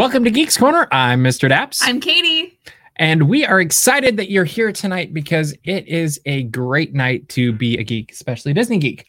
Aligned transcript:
Welcome 0.00 0.24
to 0.24 0.30
Geeks 0.30 0.56
Corner. 0.56 0.88
I'm 0.90 1.22
Mr. 1.22 1.46
Daps. 1.50 1.82
I'm 1.84 2.00
Katie. 2.00 2.58
and 2.96 3.28
we 3.28 3.44
are 3.44 3.60
excited 3.60 4.16
that 4.16 4.30
you're 4.30 4.46
here 4.46 4.72
tonight 4.72 5.12
because 5.12 5.54
it 5.64 5.86
is 5.86 6.18
a 6.24 6.44
great 6.44 6.94
night 6.94 7.28
to 7.28 7.52
be 7.52 7.76
a 7.76 7.82
geek, 7.84 8.10
especially 8.10 8.52
a 8.52 8.54
Disney 8.54 8.78
geek. 8.78 9.06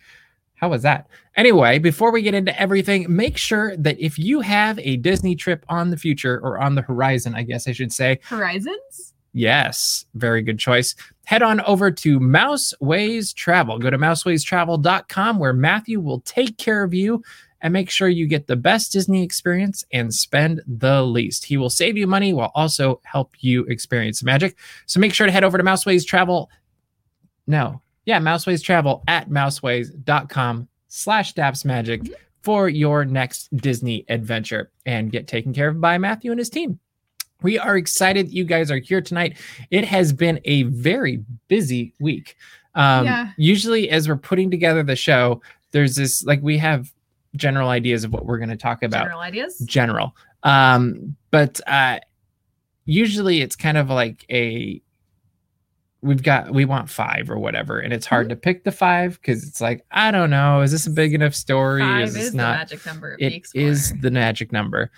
How 0.55 0.67
was 0.67 0.81
that? 0.81 1.07
Anyway, 1.37 1.79
before 1.79 2.11
we 2.11 2.21
get 2.21 2.33
into 2.33 2.59
everything, 2.61 3.05
make 3.07 3.37
sure 3.37 3.77
that 3.77 4.01
if 4.01 4.19
you 4.19 4.41
have 4.41 4.79
a 4.79 4.97
Disney 4.97 5.33
trip 5.33 5.65
on 5.69 5.91
the 5.91 5.97
future 5.97 6.41
or 6.43 6.59
on 6.59 6.75
the 6.75 6.81
horizon, 6.81 7.35
I 7.35 7.43
guess 7.43 7.69
I 7.69 7.71
should 7.71 7.93
say, 7.93 8.19
Horizons? 8.23 9.13
Yes, 9.31 10.05
very 10.15 10.41
good 10.41 10.59
choice. 10.59 10.93
Head 11.23 11.41
on 11.41 11.61
over 11.61 11.89
to 11.89 12.19
Mouseways 12.19 13.31
Travel. 13.31 13.79
Go 13.79 13.91
to 13.91 13.97
mousewaystravel.com 13.97 15.39
where 15.39 15.53
Matthew 15.53 16.01
will 16.01 16.19
take 16.19 16.57
care 16.57 16.83
of 16.83 16.93
you 16.93 17.23
and 17.61 17.71
make 17.73 17.89
sure 17.89 18.09
you 18.09 18.27
get 18.27 18.47
the 18.47 18.55
best 18.55 18.91
Disney 18.91 19.23
experience 19.23 19.83
and 19.93 20.13
spend 20.13 20.61
the 20.67 21.03
least. 21.03 21.45
He 21.45 21.57
will 21.57 21.69
save 21.69 21.97
you 21.97 22.07
money 22.07 22.33
while 22.33 22.51
also 22.55 22.99
help 23.03 23.31
you 23.39 23.63
experience 23.65 24.23
magic. 24.23 24.57
So 24.85 24.99
make 24.99 25.13
sure 25.13 25.25
to 25.27 25.31
head 25.31 25.43
over 25.43 25.57
to 25.57 25.63
Mouseways 25.63 26.05
Travel. 26.05 26.49
No, 27.47 27.81
yeah, 28.05 28.19
Mouseways 28.19 28.61
Travel 28.61 29.03
at 29.07 29.29
mouseways.com 29.29 30.67
slash 30.87 31.33
daps 31.33 31.65
magic 31.65 32.01
for 32.41 32.69
your 32.69 33.05
next 33.05 33.55
Disney 33.57 34.05
adventure 34.09 34.71
and 34.85 35.11
get 35.11 35.27
taken 35.27 35.53
care 35.53 35.69
of 35.69 35.79
by 35.79 35.97
Matthew 35.97 36.31
and 36.31 36.39
his 36.39 36.49
team. 36.49 36.79
We 37.43 37.57
are 37.57 37.77
excited 37.77 38.27
that 38.27 38.33
you 38.33 38.43
guys 38.43 38.69
are 38.71 38.77
here 38.77 39.01
tonight. 39.01 39.37
It 39.71 39.85
has 39.85 40.13
been 40.13 40.39
a 40.45 40.63
very 40.63 41.23
busy 41.47 41.93
week. 41.99 42.35
Um, 42.75 43.05
Yeah. 43.05 43.31
Usually, 43.37 43.89
as 43.89 44.07
we're 44.07 44.15
putting 44.15 44.51
together 44.51 44.83
the 44.83 44.95
show, 44.95 45.41
there's 45.71 45.95
this 45.95 46.23
like 46.23 46.41
we 46.41 46.57
have 46.59 46.91
general 47.35 47.69
ideas 47.69 48.03
of 48.03 48.11
what 48.13 48.25
we're 48.25 48.37
going 48.37 48.49
to 48.49 48.57
talk 48.57 48.83
about 48.83 49.03
General 49.03 49.19
ideas? 49.21 49.57
general. 49.59 50.15
Um, 50.43 51.15
but 51.31 51.59
uh, 51.67 51.99
usually 52.85 53.41
it's 53.41 53.55
kind 53.55 53.77
of 53.77 53.89
like 53.89 54.25
a 54.29 54.81
we've 56.01 56.23
got 56.23 56.51
we 56.51 56.65
want 56.65 56.89
five 56.89 57.29
or 57.29 57.37
whatever, 57.37 57.79
and 57.79 57.93
it's 57.93 58.05
Mm-hmm. 58.07 58.15
hard 58.15 58.29
to 58.29 58.35
pick 58.35 58.63
the 58.63 58.71
five 58.71 59.19
because 59.21 59.47
it's 59.47 59.61
like 59.61 59.85
I 59.91 60.11
don't 60.11 60.29
know, 60.29 60.61
is 60.61 60.71
this 60.71 60.87
a 60.87 60.91
big 60.91 61.13
enough 61.13 61.35
story? 61.35 61.81
Five 61.81 62.03
is 62.09 62.15
is, 62.15 62.15
this 62.23 62.31
the 62.31 62.37
magic 62.37 62.85
number 62.85 63.15
It 63.19 63.45
is 63.53 63.93
the 64.01 64.11
magic 64.11 64.51
number, 64.51 64.91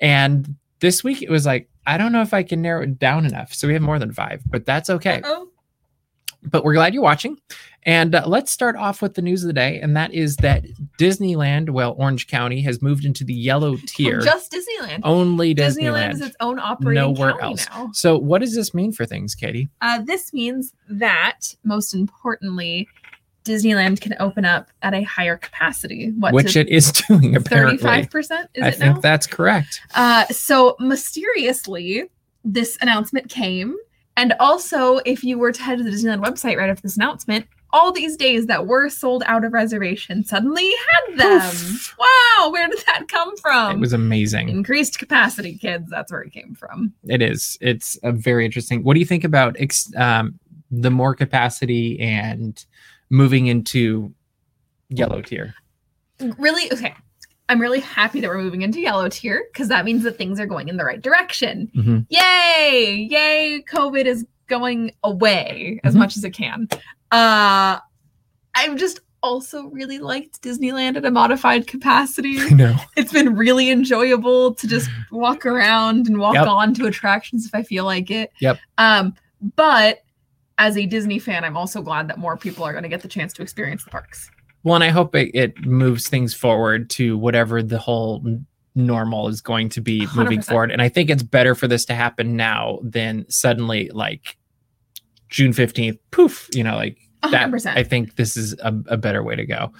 and 0.00 0.56
this 0.80 1.02
week 1.04 1.22
it 1.22 1.30
was 1.30 1.46
like 1.46 1.68
I 1.86 1.96
don't 1.96 2.12
know 2.12 2.22
if 2.22 2.34
I 2.34 2.42
can 2.42 2.60
narrow 2.60 2.82
it 2.82 2.98
down 2.98 3.24
enough, 3.24 3.54
so 3.54 3.66
we 3.66 3.72
have 3.74 3.82
more 3.82 3.98
than 3.98 4.12
five, 4.12 4.42
but 4.46 4.66
that's 4.66 4.90
okay 4.90 5.22
Oh, 5.24 5.48
but 6.50 6.64
we're 6.64 6.74
glad 6.74 6.94
you're 6.94 7.02
watching. 7.02 7.38
And 7.84 8.14
uh, 8.14 8.24
let's 8.26 8.50
start 8.50 8.76
off 8.76 9.00
with 9.00 9.14
the 9.14 9.22
news 9.22 9.42
of 9.44 9.46
the 9.46 9.52
day, 9.52 9.80
and 9.80 9.96
that 9.96 10.12
is 10.12 10.36
that 10.38 10.64
Disneyland, 10.98 11.70
well, 11.70 11.94
Orange 11.96 12.26
County, 12.26 12.60
has 12.62 12.82
moved 12.82 13.04
into 13.04 13.24
the 13.24 13.32
yellow 13.32 13.76
tier. 13.86 14.20
just 14.20 14.52
Disneyland. 14.52 15.00
Only 15.04 15.54
Disneyland 15.54 16.12
is 16.12 16.20
its 16.20 16.36
own 16.40 16.58
operating 16.58 17.14
Nowhere 17.14 17.40
else. 17.40 17.66
now. 17.70 17.90
So, 17.94 18.18
what 18.18 18.40
does 18.40 18.54
this 18.54 18.74
mean 18.74 18.92
for 18.92 19.06
things, 19.06 19.34
Katie? 19.34 19.68
Uh, 19.80 20.00
this 20.02 20.32
means 20.34 20.74
that, 20.88 21.54
most 21.64 21.94
importantly, 21.94 22.88
Disneyland 23.44 24.00
can 24.02 24.14
open 24.20 24.44
up 24.44 24.68
at 24.82 24.92
a 24.92 25.02
higher 25.04 25.38
capacity. 25.38 26.10
What 26.18 26.34
Which 26.34 26.56
it 26.56 26.68
is 26.68 26.92
doing 27.08 27.36
apparently. 27.36 27.78
thirty-five 27.78 28.10
percent? 28.10 28.50
Is 28.54 28.64
I 28.64 28.68
it 28.68 28.74
think 28.74 28.94
now? 28.96 29.00
that's 29.00 29.26
correct. 29.26 29.80
Uh, 29.94 30.26
so 30.26 30.76
mysteriously, 30.80 32.04
this 32.44 32.76
announcement 32.80 33.30
came, 33.30 33.76
and 34.18 34.34
also, 34.40 34.96
if 35.06 35.22
you 35.22 35.38
were 35.38 35.52
to 35.52 35.62
head 35.62 35.78
to 35.78 35.84
the 35.84 35.90
Disneyland 35.90 36.24
website 36.24 36.56
right 36.56 36.68
after 36.68 36.82
this 36.82 36.96
announcement, 36.96 37.46
all 37.72 37.92
these 37.92 38.16
days 38.16 38.46
that 38.46 38.66
were 38.66 38.88
sold 38.88 39.22
out 39.26 39.44
of 39.44 39.52
reservation 39.52 40.24
suddenly 40.24 40.72
had 40.90 41.18
them. 41.18 41.40
Poof. 41.40 41.96
Wow, 41.96 42.50
where 42.50 42.66
did 42.66 42.82
that 42.86 43.06
come 43.06 43.36
from? 43.36 43.76
it 43.76 43.78
was 43.78 43.92
amazing. 43.92 44.48
increased 44.48 44.98
capacity, 44.98 45.56
kids. 45.56 45.88
That's 45.88 46.10
where 46.10 46.22
it 46.22 46.32
came 46.32 46.56
from. 46.56 46.92
It 47.04 47.22
is. 47.22 47.56
It's 47.60 47.96
a 48.02 48.10
very 48.10 48.44
interesting. 48.44 48.82
What 48.82 48.94
do 48.94 49.00
you 49.00 49.06
think 49.06 49.22
about 49.22 49.54
ex- 49.60 49.92
um, 49.96 50.40
the 50.68 50.90
more 50.90 51.14
capacity 51.14 52.00
and 52.00 52.64
moving 53.10 53.46
into 53.46 54.12
yellow 54.88 55.22
tier? 55.22 55.54
Really, 56.38 56.72
okay. 56.72 56.96
I'm 57.48 57.60
really 57.60 57.80
happy 57.80 58.20
that 58.20 58.28
we're 58.28 58.42
moving 58.42 58.62
into 58.62 58.80
yellow 58.80 59.08
tier 59.08 59.44
because 59.52 59.68
that 59.68 59.84
means 59.84 60.02
that 60.02 60.18
things 60.18 60.38
are 60.38 60.46
going 60.46 60.68
in 60.68 60.76
the 60.76 60.84
right 60.84 61.00
direction. 61.00 61.70
Mhm. 61.76 62.06
Yay! 62.10 63.08
Yay! 63.10 63.64
COVID 63.70 64.04
is 64.04 64.26
going 64.48 64.92
away 65.04 65.80
as 65.84 65.94
Mhm. 65.94 65.98
much 65.98 66.16
as 66.16 66.24
it 66.24 66.30
can. 66.30 66.68
Uh 67.10 67.78
I've 68.54 68.76
just 68.76 69.00
also 69.22 69.64
really 69.66 69.98
liked 69.98 70.42
Disneyland 70.42 70.96
at 70.96 71.04
a 71.04 71.10
modified 71.10 71.66
capacity. 71.66 72.36
I 72.40 72.48
know. 72.50 72.76
It's 72.96 73.12
been 73.12 73.34
really 73.36 73.70
enjoyable 73.70 74.54
to 74.54 74.66
just 74.68 74.90
walk 75.10 75.44
around 75.46 76.06
and 76.06 76.18
walk 76.18 76.34
Yep. 76.34 76.46
on 76.46 76.74
to 76.74 76.86
attractions 76.86 77.46
if 77.46 77.54
I 77.54 77.62
feel 77.62 77.84
like 77.84 78.10
it. 78.10 78.30
Yep. 78.40 78.58
Um, 78.78 79.14
but 79.56 80.00
as 80.58 80.76
a 80.76 80.86
Disney 80.86 81.18
fan, 81.18 81.44
I'm 81.44 81.56
also 81.56 81.82
glad 81.82 82.08
that 82.08 82.18
more 82.18 82.36
people 82.36 82.64
are 82.64 82.72
going 82.72 82.82
to 82.84 82.88
get 82.88 83.02
the 83.02 83.08
chance 83.08 83.32
to 83.34 83.42
experience 83.42 83.84
the 83.84 83.90
parks. 83.90 84.30
Well, 84.68 84.74
and 84.74 84.84
I 84.84 84.90
hope 84.90 85.14
it, 85.14 85.30
it 85.34 85.64
moves 85.64 86.08
things 86.08 86.34
forward 86.34 86.90
to 86.90 87.16
whatever 87.16 87.62
the 87.62 87.78
whole 87.78 88.22
normal 88.74 89.28
is 89.28 89.40
going 89.40 89.70
to 89.70 89.80
be 89.80 90.06
moving 90.14 90.40
100%. 90.40 90.44
forward. 90.44 90.70
And 90.70 90.82
I 90.82 90.90
think 90.90 91.08
it's 91.08 91.22
better 91.22 91.54
for 91.54 91.66
this 91.66 91.86
to 91.86 91.94
happen 91.94 92.36
now 92.36 92.78
than 92.82 93.24
suddenly 93.30 93.88
like 93.94 94.36
June 95.30 95.52
15th, 95.52 95.98
poof, 96.10 96.48
you 96.52 96.62
know, 96.62 96.76
like 96.76 96.98
that. 97.22 97.50
100%. 97.50 97.76
I 97.76 97.82
think 97.82 98.16
this 98.16 98.36
is 98.36 98.52
a, 98.60 98.74
a 98.88 98.96
better 98.98 99.22
way 99.22 99.36
to 99.36 99.46
go. 99.46 99.72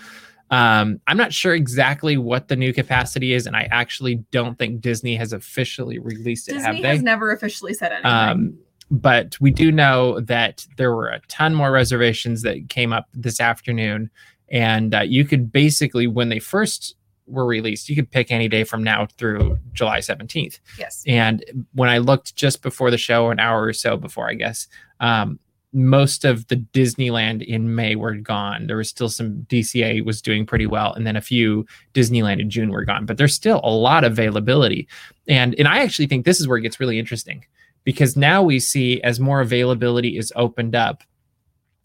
Um, 0.51 1.01
I'm 1.07 1.19
not 1.19 1.35
sure 1.35 1.55
exactly 1.55 2.17
what 2.17 2.49
the 2.49 2.57
new 2.57 2.73
capacity 2.73 3.35
is, 3.35 3.47
and 3.47 3.55
I 3.55 3.69
actually 3.71 4.25
don't 4.33 4.59
think 4.59 4.81
Disney 4.81 5.17
has 5.17 5.35
officially 5.35 5.99
released 5.99 6.49
it. 6.49 6.55
Disney 6.55 6.67
have 6.67 6.83
they? 6.83 6.89
has 6.89 7.03
never 7.03 7.31
officially 7.31 7.75
said 7.75 7.93
anything. 7.93 8.11
Um, 8.11 8.59
but 8.91 9.39
we 9.39 9.51
do 9.51 9.71
know 9.71 10.21
that 10.21 10.67
there 10.79 10.95
were 10.95 11.09
a 11.09 11.21
ton 11.29 11.55
more 11.55 11.71
reservations 11.71 12.41
that 12.43 12.71
came 12.71 12.95
up 12.95 13.07
this 13.13 13.41
afternoon, 13.41 14.11
and 14.51 14.95
uh, 14.95 15.01
you 15.01 15.25
could 15.25 15.53
basically, 15.53 16.07
when 16.07 16.29
they 16.29 16.39
first 16.39 16.95
were 17.27 17.47
released, 17.47 17.89
you 17.89 17.97
could 17.97 18.11
pick 18.11 18.31
any 18.31 18.49
day 18.49 18.65
from 18.65 18.83
now 18.83 19.07
through 19.19 19.59
July 19.73 19.99
17th. 19.99 20.61
yes. 20.79 21.03
And 21.07 21.45
when 21.75 21.89
I 21.89 21.99
looked 21.99 22.35
just 22.37 22.63
before 22.63 22.91
the 22.91 22.99
show, 22.99 23.31
an 23.31 23.39
hour 23.39 23.65
or 23.65 23.73
so 23.73 23.97
before, 23.97 24.29
I 24.29 24.35
guess, 24.35 24.67
um, 25.01 25.39
most 25.73 26.25
of 26.25 26.47
the 26.49 26.57
Disneyland 26.57 27.45
in 27.45 27.75
May 27.75 27.95
were 27.95 28.15
gone. 28.15 28.67
There 28.67 28.79
was 28.79 28.89
still 28.89 29.09
some 29.09 29.47
DCA 29.51 30.05
was 30.05 30.23
doing 30.23 30.47
pretty 30.47 30.67
well, 30.67 30.95
and 30.95 31.07
then 31.07 31.17
a 31.17 31.21
few 31.21 31.67
Disneyland 31.95 32.41
in 32.41 32.49
June 32.49 32.71
were 32.71 32.85
gone. 32.85 33.05
But 33.05 33.19
there's 33.19 33.35
still 33.35 33.61
a 33.63 33.71
lot 33.71 34.05
of 34.05 34.13
availability, 34.13 34.89
and 35.29 35.55
and 35.59 35.69
I 35.69 35.81
actually 35.81 36.07
think 36.07 36.25
this 36.25 36.41
is 36.41 36.49
where 36.49 36.57
it 36.57 36.63
gets 36.63 36.81
really 36.81 36.99
interesting 36.99 37.45
because 37.85 38.17
now 38.17 38.43
we 38.43 38.61
see 38.61 39.03
as 39.03 39.21
more 39.21 39.41
availability 39.41 40.17
is 40.17 40.33
opened 40.37 40.75
up, 40.75 41.03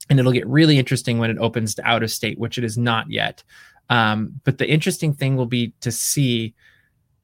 and 0.09 0.19
it'll 0.19 0.31
get 0.31 0.47
really 0.47 0.77
interesting 0.77 1.19
when 1.19 1.29
it 1.29 1.37
opens 1.37 1.75
to 1.75 1.87
out 1.87 2.03
of 2.03 2.11
state, 2.11 2.37
which 2.37 2.57
it 2.57 2.63
is 2.63 2.77
not 2.77 3.09
yet. 3.09 3.43
Um, 3.89 4.39
but 4.43 4.57
the 4.57 4.69
interesting 4.69 5.13
thing 5.13 5.35
will 5.35 5.45
be 5.45 5.73
to 5.81 5.91
see 5.91 6.53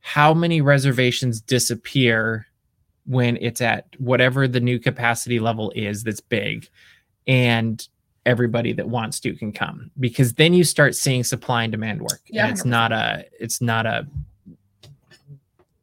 how 0.02 0.34
many 0.34 0.62
reservations 0.62 1.42
disappear 1.42 2.48
when 3.06 3.38
it's 3.42 3.62
at 3.62 3.86
whatever 3.98 4.48
the 4.48 4.60
new 4.60 4.80
capacity 4.80 5.40
level 5.40 5.72
is 5.76 6.04
that's 6.04 6.22
big 6.22 6.70
and 7.28 7.88
everybody 8.26 8.74
that 8.74 8.88
wants 8.88 9.20
to 9.20 9.34
can 9.34 9.52
come 9.52 9.90
because 10.00 10.34
then 10.34 10.54
you 10.54 10.64
start 10.64 10.96
seeing 10.96 11.24
supply 11.24 11.64
and 11.64 11.72
demand 11.72 12.02
work 12.02 12.22
Yeah, 12.28 12.44
and 12.44 12.52
it's 12.52 12.66
not 12.66 12.92
a 12.92 13.26
it's 13.40 13.62
not 13.62 13.86
a 13.86 14.06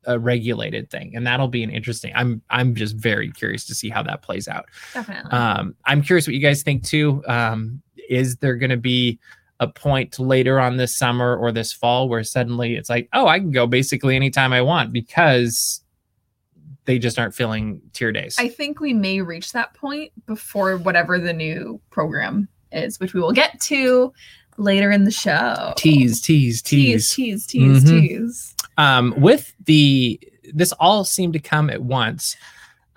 a 0.07 0.19
regulated 0.19 0.89
thing 0.91 1.15
and 1.17 1.27
that'll 1.27 1.49
be 1.49 1.63
an 1.63 1.71
interesting 1.71 2.13
i'm 2.15 2.41
i'm 2.51 2.75
just 2.75 2.95
very 2.97 3.31
curious 3.33 3.65
to 3.67 3.75
see 3.75 3.89
how 3.89 4.03
that 4.03 4.23
plays 4.23 4.47
out 4.49 4.65
Definitely. 4.95 5.31
um, 5.33 5.75
I'm 5.85 6.03
curious 6.03 6.27
what 6.27 6.35
you 6.35 6.41
guys 6.41 6.63
think 6.63 6.85
too. 6.85 7.23
Um, 7.27 7.83
is 8.09 8.37
there 8.37 8.55
going 8.57 8.71
to 8.71 8.77
be 8.77 9.19
a 9.59 9.67
point 9.67 10.19
later 10.19 10.61
on 10.61 10.77
this 10.77 10.97
summer 10.97 11.37
or 11.37 11.51
this 11.51 11.73
fall 11.73 12.09
where 12.09 12.23
suddenly 12.23 12.77
it's 12.77 12.89
like, 12.91 13.09
oh, 13.15 13.27
I 13.27 13.39
can 13.41 13.51
go 13.51 13.67
basically 13.67 14.15
anytime 14.15 14.53
I 14.53 14.63
want 14.63 14.93
because 14.93 15.83
they 16.85 16.99
just 16.99 17.19
aren't 17.19 17.35
filling 17.35 17.81
tier 17.93 18.13
days? 18.13 18.37
I 18.39 18.49
think 18.49 18.81
we 18.81 18.93
may 18.93 19.21
reach 19.23 19.53
that 19.53 19.75
point 19.75 20.13
before 20.27 20.77
whatever 20.77 21.19
the 21.19 21.33
new 21.33 21.81
program 21.91 22.49
is, 22.71 23.01
which 23.01 23.13
we 23.15 23.21
will 23.21 23.33
get 23.33 23.61
to 23.63 24.13
later 24.59 24.91
in 24.91 25.05
the 25.05 25.11
show. 25.11 25.73
tease, 25.77 26.21
tease, 26.21 26.63
tease, 26.63 27.11
tease. 27.11 27.15
tease, 27.15 27.47
tease, 27.47 27.85
Mhm. 27.85 27.89
tease. 28.09 28.55
Um, 28.77 29.15
with 29.17 29.55
the 29.65 30.21
this 30.53 30.73
all 30.73 31.05
seemed 31.05 31.33
to 31.33 31.39
come 31.41 31.71
at 31.71 31.83
once 31.83 32.37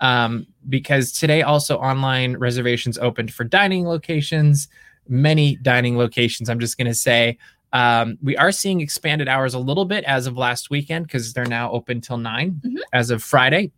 um, 0.00 0.46
because 0.68 1.12
today 1.12 1.42
also 1.42 1.76
online 1.78 2.36
reservations 2.36 2.96
opened 2.98 3.32
for 3.32 3.44
dining 3.44 3.86
locations 3.86 4.68
many 5.08 5.56
dining 5.56 5.96
locations 5.98 6.48
i'm 6.48 6.60
just 6.60 6.76
going 6.78 6.86
to 6.86 6.94
say 6.94 7.36
um, 7.72 8.18
we 8.22 8.36
are 8.36 8.50
seeing 8.52 8.80
expanded 8.80 9.28
hours 9.28 9.54
a 9.54 9.58
little 9.58 9.84
bit 9.84 10.04
as 10.04 10.26
of 10.26 10.36
last 10.36 10.70
weekend 10.70 11.06
because 11.06 11.32
they're 11.32 11.44
now 11.46 11.70
open 11.72 12.00
till 12.00 12.18
9 12.18 12.60
Mhm. 12.64 12.76
as 12.92 13.10
of 13.10 13.22
friday 13.22 13.72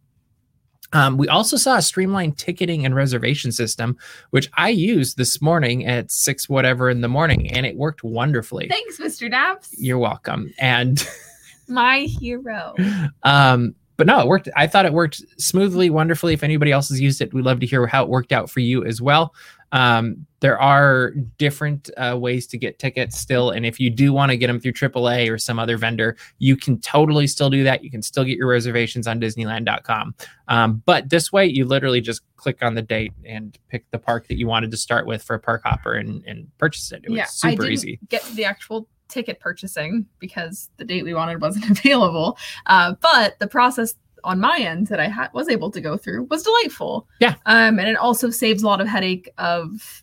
um, 0.95 1.17
we 1.17 1.27
also 1.29 1.57
saw 1.57 1.77
a 1.79 1.83
streamlined 1.83 2.37
ticketing 2.37 2.85
and 2.85 2.95
reservation 2.95 3.51
system, 3.51 3.97
which 4.29 4.51
I 4.59 4.69
used 4.69 5.17
this 5.17 5.41
morning 5.41 5.87
at 5.87 6.11
six 6.11 6.51
whatever 6.51 6.91
in 6.91 7.01
the 7.01 7.09
morning, 7.09 7.51
and 7.51 7.65
it 7.65 7.77
worked 7.77 8.05
wonderfully. 8.05 8.69
Thanks, 8.69 8.99
Mr. 8.99 9.33
Daps. 9.33 9.71
You're 9.79 9.97
welcome. 9.97 10.53
And 10.59 11.03
my 11.73 12.01
hero. 12.01 12.75
um 13.23 13.75
but 13.99 14.07
no, 14.07 14.21
it 14.21 14.27
worked. 14.27 14.49
I 14.57 14.67
thought 14.67 14.87
it 14.87 14.93
worked 14.93 15.23
smoothly, 15.41 15.91
wonderfully. 15.91 16.33
If 16.33 16.43
anybody 16.43 16.73
else 16.73 16.89
has 16.89 17.01
used 17.01 17.21
it, 17.21 17.33
we'd 17.33 17.45
love 17.45 17.61
to 17.61 17.67
hear 17.67 17.87
how 17.87 18.03
it 18.03 18.09
worked 18.09 18.33
out 18.33 18.51
for 18.51 18.61
you 18.61 18.85
as 18.85 19.01
well. 19.01 19.35
Um, 19.71 20.27
there 20.41 20.61
are 20.61 21.13
different 21.39 21.89
uh, 21.97 22.17
ways 22.19 22.47
to 22.49 22.59
get 22.59 22.79
tickets 22.79 23.19
still, 23.19 23.51
and 23.51 23.65
if 23.65 23.79
you 23.79 23.91
do 23.91 24.13
want 24.13 24.31
to 24.31 24.37
get 24.37 24.49
them 24.49 24.61
through 24.61 24.73
AAA 24.73 25.31
or 25.31 25.39
some 25.39 25.59
other 25.59 25.79
vendor, 25.79 26.17
you 26.39 26.57
can 26.57 26.81
totally 26.81 27.27
still 27.27 27.49
do 27.49 27.63
that. 27.63 27.85
You 27.85 27.91
can 27.91 28.03
still 28.03 28.25
get 28.25 28.37
your 28.37 28.49
reservations 28.49 29.07
on 29.07 29.21
Disneyland.com. 29.21 30.15
Um, 30.49 30.83
but 30.85 31.09
this 31.09 31.33
way, 31.33 31.47
you 31.47 31.65
literally 31.65 32.01
just 32.01 32.23
click 32.37 32.63
on 32.63 32.75
the 32.75 32.83
date 32.83 33.13
and 33.25 33.57
pick 33.69 33.89
the 33.93 33.99
park 33.99 34.27
that 34.29 34.37
you 34.37 34.47
wanted 34.47 34.71
to 34.73 34.77
start 34.77 35.07
with 35.07 35.23
for 35.23 35.35
a 35.35 35.41
park 35.41 35.63
hopper 35.65 35.95
and, 35.95 36.25
and 36.27 36.51
purchase 36.59 36.93
it. 36.93 37.03
It 37.05 37.11
was 37.11 37.19
yeah, 37.19 37.25
I 37.25 37.53
super 37.53 37.63
didn't 37.63 37.73
easy. 37.73 38.01
get 38.09 38.25
the 38.35 38.45
actual 38.45 38.89
ticket 39.13 39.39
purchasing 39.41 40.07
because 40.19 40.71
the 40.79 40.85
date 40.85 41.05
we 41.05 41.15
wanted 41.15 41.41
wasn't 41.41 41.71
available. 41.79 42.39
Uh, 42.67 42.95
but 43.01 43.39
the 43.39 43.47
process 43.47 43.95
on 44.25 44.41
my 44.41 44.59
end 44.59 44.87
that 44.89 45.01
I 45.01 45.09
ha- 45.09 45.31
was 45.35 45.49
able 45.49 45.71
to 45.73 45.81
go 45.81 45.97
through 45.97 46.25
was 46.25 46.43
delightful. 46.43 47.07
Yeah. 47.21 47.35
Um, 47.47 47.79
and 47.79 47.89
it 47.89 47.97
also 47.97 48.31
saves 48.31 48.63
a 48.63 48.67
lot 48.67 48.81
of 48.81 48.89
headache 48.89 49.29
of 49.39 50.03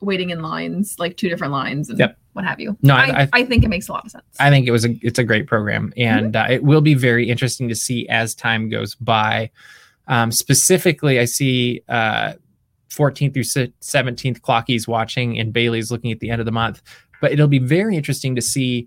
waiting 0.00 0.30
in 0.30 0.42
lines, 0.42 0.96
like 0.98 1.16
two 1.16 1.28
different 1.28 1.52
lines 1.52 1.88
and 1.88 1.98
Yep. 1.98 2.18
what 2.34 2.44
have 2.44 2.60
you. 2.60 2.76
No, 2.82 2.94
I, 2.94 3.22
I, 3.22 3.28
I, 3.32 3.44
think 3.44 3.64
it 3.64 3.68
makes 3.68 3.88
a 3.88 3.92
lot 3.92 4.04
of 4.04 4.10
sense. 4.10 4.24
I 4.38 4.50
think 4.50 4.66
it 4.66 4.72
was 4.72 4.84
a 4.84 4.90
it's 5.00 5.18
a 5.18 5.24
great 5.24 5.46
program, 5.46 5.92
and 5.96 6.36
uh, 6.36 6.46
it 6.50 6.62
will 6.62 6.82
be 6.82 6.94
very 6.94 7.30
interesting 7.30 7.68
to 7.68 7.74
see 7.74 8.06
as 8.08 8.34
time 8.34 8.68
goes 8.68 8.94
by. 8.94 9.50
Um, 10.08 10.30
specifically, 10.30 11.18
I 11.18 11.24
see 11.24 11.82
uh, 11.88 12.34
14th 12.90 13.34
through 13.34 13.42
17th 13.42 14.40
clockies 14.40 14.88
watching, 14.88 15.38
and 15.38 15.52
Bailey's 15.52 15.90
looking 15.90 16.12
at 16.12 16.20
the 16.20 16.30
end 16.30 16.40
of 16.40 16.46
the 16.46 16.52
month. 16.52 16.82
But 17.20 17.32
it'll 17.32 17.48
be 17.48 17.58
very 17.58 17.96
interesting 17.96 18.34
to 18.36 18.42
see 18.42 18.86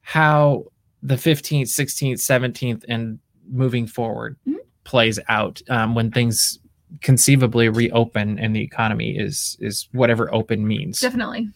how 0.00 0.64
the 1.02 1.16
15th, 1.16 1.68
16th, 1.68 2.18
17th, 2.20 2.84
and 2.88 3.18
moving 3.50 3.86
forward 3.86 4.36
Mhm. 4.46 4.56
plays 4.84 5.18
out 5.28 5.60
um, 5.68 5.94
when 5.94 6.10
things 6.10 6.58
conceivably 7.02 7.68
reopen 7.68 8.38
and 8.38 8.56
the 8.56 8.62
economy 8.62 9.16
is 9.16 9.56
is 9.60 9.88
whatever 9.92 10.32
open 10.34 10.66
means. 10.66 11.00
Definitely. 11.00 11.50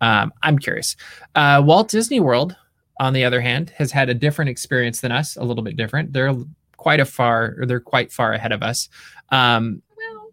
Um, 0.00 0.32
I'm 0.42 0.58
curious. 0.58 0.94
Uh, 1.34 1.62
Walt 1.64 1.88
Disney 1.88 2.20
World, 2.20 2.54
on 3.00 3.12
the 3.12 3.24
other 3.24 3.40
hand, 3.40 3.70
has 3.76 3.90
had 3.92 4.08
a 4.08 4.14
different 4.14 4.48
experience 4.50 5.00
than 5.00 5.10
us, 5.12 5.36
a 5.36 5.42
little 5.44 5.64
bit 5.64 5.76
different. 5.76 6.12
They're 6.12 6.34
quite 6.76 7.00
a 7.00 7.04
far, 7.04 7.56
or 7.58 7.66
they're 7.66 7.80
quite 7.80 8.12
far 8.12 8.32
ahead 8.32 8.52
of 8.52 8.62
us. 8.62 8.88
Um, 9.30 9.82
Well, 9.96 10.30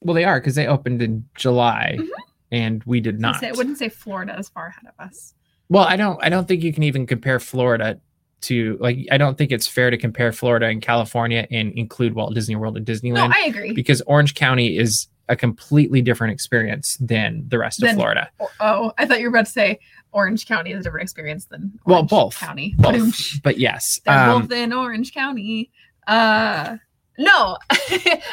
well, 0.00 0.14
they 0.14 0.24
are 0.24 0.40
because 0.40 0.54
they 0.56 0.66
opened 0.66 1.00
in 1.02 1.24
July, 1.36 1.96
Mhm. 2.00 2.08
And 2.54 2.82
we 2.84 3.00
did 3.00 3.20
not. 3.20 3.42
I 3.42 3.52
wouldn't 3.52 3.78
say 3.78 3.88
Florida 3.88 4.38
is 4.38 4.48
far 4.48 4.68
ahead 4.68 4.84
of 4.96 5.04
us. 5.04 5.34
Well, 5.68 5.84
I 5.84 5.96
don't. 5.96 6.22
I 6.22 6.28
don't 6.28 6.46
think 6.46 6.62
you 6.62 6.72
can 6.72 6.82
even 6.84 7.06
compare 7.06 7.40
Florida 7.40 8.00
to 8.42 8.76
like. 8.80 8.98
I 9.10 9.18
don't 9.18 9.36
think 9.36 9.50
it's 9.50 9.66
fair 9.66 9.90
to 9.90 9.98
compare 9.98 10.30
Florida 10.32 10.66
and 10.66 10.80
California 10.80 11.46
and 11.50 11.72
include 11.72 12.14
Walt 12.14 12.34
Disney 12.34 12.54
World 12.56 12.76
and 12.76 12.86
Disneyland. 12.86 13.14
No, 13.14 13.30
I 13.34 13.46
agree. 13.46 13.72
because 13.72 14.00
Orange 14.02 14.34
County 14.34 14.78
is 14.78 15.08
a 15.28 15.34
completely 15.36 16.02
different 16.02 16.32
experience 16.34 16.96
than 17.00 17.44
the 17.48 17.58
rest 17.58 17.82
of 17.82 17.90
Florida. 17.94 18.28
Oh, 18.60 18.92
I 18.98 19.06
thought 19.06 19.20
you 19.20 19.24
were 19.24 19.30
about 19.36 19.46
to 19.46 19.52
say 19.52 19.78
Orange 20.12 20.46
County 20.46 20.72
is 20.72 20.80
a 20.80 20.82
different 20.82 21.02
experience 21.04 21.46
than 21.46 21.72
Well, 21.86 22.02
both. 22.02 22.38
County. 22.38 22.74
Both, 22.76 23.42
but 23.42 23.58
yes, 23.58 24.00
They're 24.04 24.18
um, 24.30 24.42
both 24.42 24.52
in 24.52 24.72
Orange 24.72 25.14
County. 25.14 25.70
Uh 26.06 26.76
no. 27.16 27.56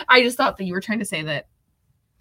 I 0.10 0.22
just 0.22 0.36
thought 0.38 0.58
that 0.58 0.66
you 0.66 0.74
were 0.74 0.82
trying 0.82 1.00
to 1.00 1.06
say 1.06 1.22
that 1.24 1.48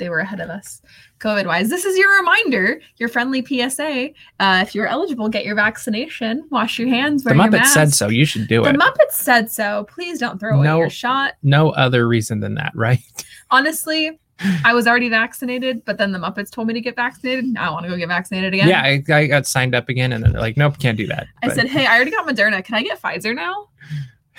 they 0.01 0.09
were 0.09 0.19
ahead 0.19 0.41
of 0.41 0.51
us 0.51 0.83
COVID 1.21 1.47
wise. 1.47 1.69
This 1.69 1.85
is 1.85 1.97
your 1.97 2.17
reminder, 2.19 2.81
your 2.97 3.09
friendly 3.09 3.45
PSA. 3.47 4.11
Uh, 4.41 4.65
if 4.67 4.75
you're 4.75 4.87
eligible, 4.89 5.29
get 5.29 5.45
your 5.45 5.55
vaccination, 5.55 6.49
wash 6.51 6.79
your 6.79 6.89
hands, 6.89 7.23
the 7.23 7.33
wear 7.35 7.47
Muppets 7.49 7.53
mask. 7.53 7.75
said 7.75 7.93
so. 7.93 8.09
You 8.09 8.25
should 8.25 8.49
do 8.49 8.63
it. 8.65 8.65
The 8.65 8.71
it. 8.71 8.81
Muppets 8.81 9.13
said 9.13 9.53
so. 9.53 9.85
Please 9.89 10.19
don't 10.19 10.41
throw 10.41 10.57
away 10.57 10.65
No. 10.67 10.79
your 10.79 10.91
shot. 10.91 11.35
no 11.45 11.71
other 11.71 12.09
reason 12.09 12.41
than 12.41 12.55
that, 12.55 12.73
right? 12.75 12.99
Honestly, 13.51 14.19
I 14.65 14.73
was 14.73 14.87
already 14.87 15.11
vaccinated, 15.11 15.85
but 15.85 15.99
then 15.99 16.13
the 16.13 16.19
Muppets 16.19 16.51
told 16.51 16.67
me 16.69 16.73
to 16.75 16.81
get 16.81 16.97
vaccinated. 16.97 17.45
Now 17.45 17.69
I 17.69 17.73
want 17.73 17.85
to 17.85 17.91
go 17.91 17.97
get 17.99 18.09
vaccinated 18.09 18.55
again. 18.55 18.69
Yeah, 18.69 18.81
I, 18.83 19.03
I 19.15 19.27
got 19.27 19.47
signed 19.47 19.75
up 19.75 19.91
again, 19.91 20.13
and 20.13 20.25
then 20.25 20.33
they're 20.33 20.41
like, 20.41 20.57
"Nope, 20.57 20.79
can't 20.79 20.97
do 20.97 21.07
that." 21.09 21.27
I 21.43 21.49
But 21.49 21.57
said, 21.57 21.67
hey, 21.69 21.85
I 21.85 21.95
already 21.97 22.11
got 22.13 22.27
Moderna. 22.27 22.65
Can 22.65 22.75
I 22.77 22.83
get 22.83 23.01
Pfizer 23.03 23.35
now? 23.35 23.69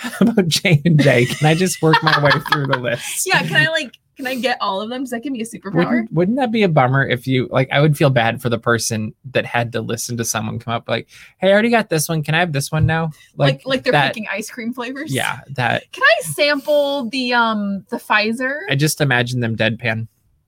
How 0.02 0.12
about 0.22 0.48
J 0.48 0.82
and 0.86 1.00
J? 1.00 1.26
Can 1.26 1.48
I 1.48 1.56
just 1.56 1.82
work 1.82 2.02
my 2.04 2.24
way 2.24 2.32
through 2.52 2.68
the 2.68 2.78
list? 2.82 3.28
Yeah, 3.28 3.44
can 3.44 3.56
I 3.56 3.70
like 3.70 3.94
can 4.18 4.28
I 4.28 4.36
get 4.36 4.58
all 4.62 4.82
of 4.82 4.90
them? 4.90 5.02
Does 5.02 5.12
that 5.12 5.24
give 5.24 5.32
me 5.32 5.42
a 5.42 5.46
superpower? 5.46 5.74
Wouldn't, 5.74 6.14
wouldn't 6.14 6.38
that 6.38 6.52
be 6.52 6.64
a 6.64 6.70
bummer 6.70 7.08
if 7.08 7.26
you 7.26 7.48
like? 7.50 7.70
I 7.72 7.80
would 7.80 7.98
feel 7.98 8.10
bad 8.10 8.42
for 8.42 8.50
the 8.50 8.60
person 8.60 9.16
that 9.32 9.46
had 9.46 9.72
to 9.72 9.82
listen 9.82 10.18
to 10.18 10.26
someone 10.26 10.60
come 10.60 10.74
up 10.74 10.88
like, 10.88 11.08
"Hey, 11.40 11.50
I 11.50 11.54
already 11.54 11.70
got 11.70 11.90
this 11.90 12.10
one. 12.10 12.24
Can 12.24 12.36
I 12.36 12.40
have 12.40 12.54
this 12.54 12.72
one 12.72 12.86
now?" 12.86 13.12
Like 13.36 13.62
like, 13.66 13.84
they're 13.84 13.94
that. 13.94 14.08
picking 14.08 14.28
ice 14.32 14.50
cream 14.50 14.74
flavors. 14.74 15.14
Yeah, 15.14 15.40
that. 15.52 15.92
Can 15.92 16.04
I 16.04 16.22
sample 16.24 17.10
the 17.10 17.34
um 17.34 17.86
the 17.90 17.98
Pfizer? 17.98 18.62
I 18.70 18.76
just 18.76 19.02
imagine 19.02 19.40
them 19.40 19.56
deadpan. 19.56 20.08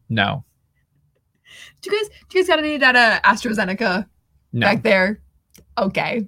No, 0.09 0.43
do 1.83 1.91
you 1.91 2.01
guys 2.01 2.09
do 2.29 2.37
you 2.37 2.43
guys 2.43 2.47
got 2.47 2.59
any 2.59 2.77
data 2.77 3.21
AstraZeneca 3.23 4.07
no. 4.53 4.65
back 4.65 4.83
there? 4.83 5.21
Okay. 5.77 6.27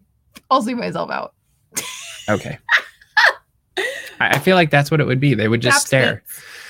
I'll 0.52 0.62
see 0.62 0.76
myself 0.76 1.10
out. 1.10 1.34
Okay. 2.30 2.58
I 4.20 4.40
feel 4.40 4.56
like 4.56 4.70
that's 4.70 4.92
what 4.92 5.00
it 5.00 5.06
would 5.08 5.20
be. 5.20 5.34
They 5.34 5.48
would 5.48 5.62
just 5.62 5.88
stare. 5.88 6.24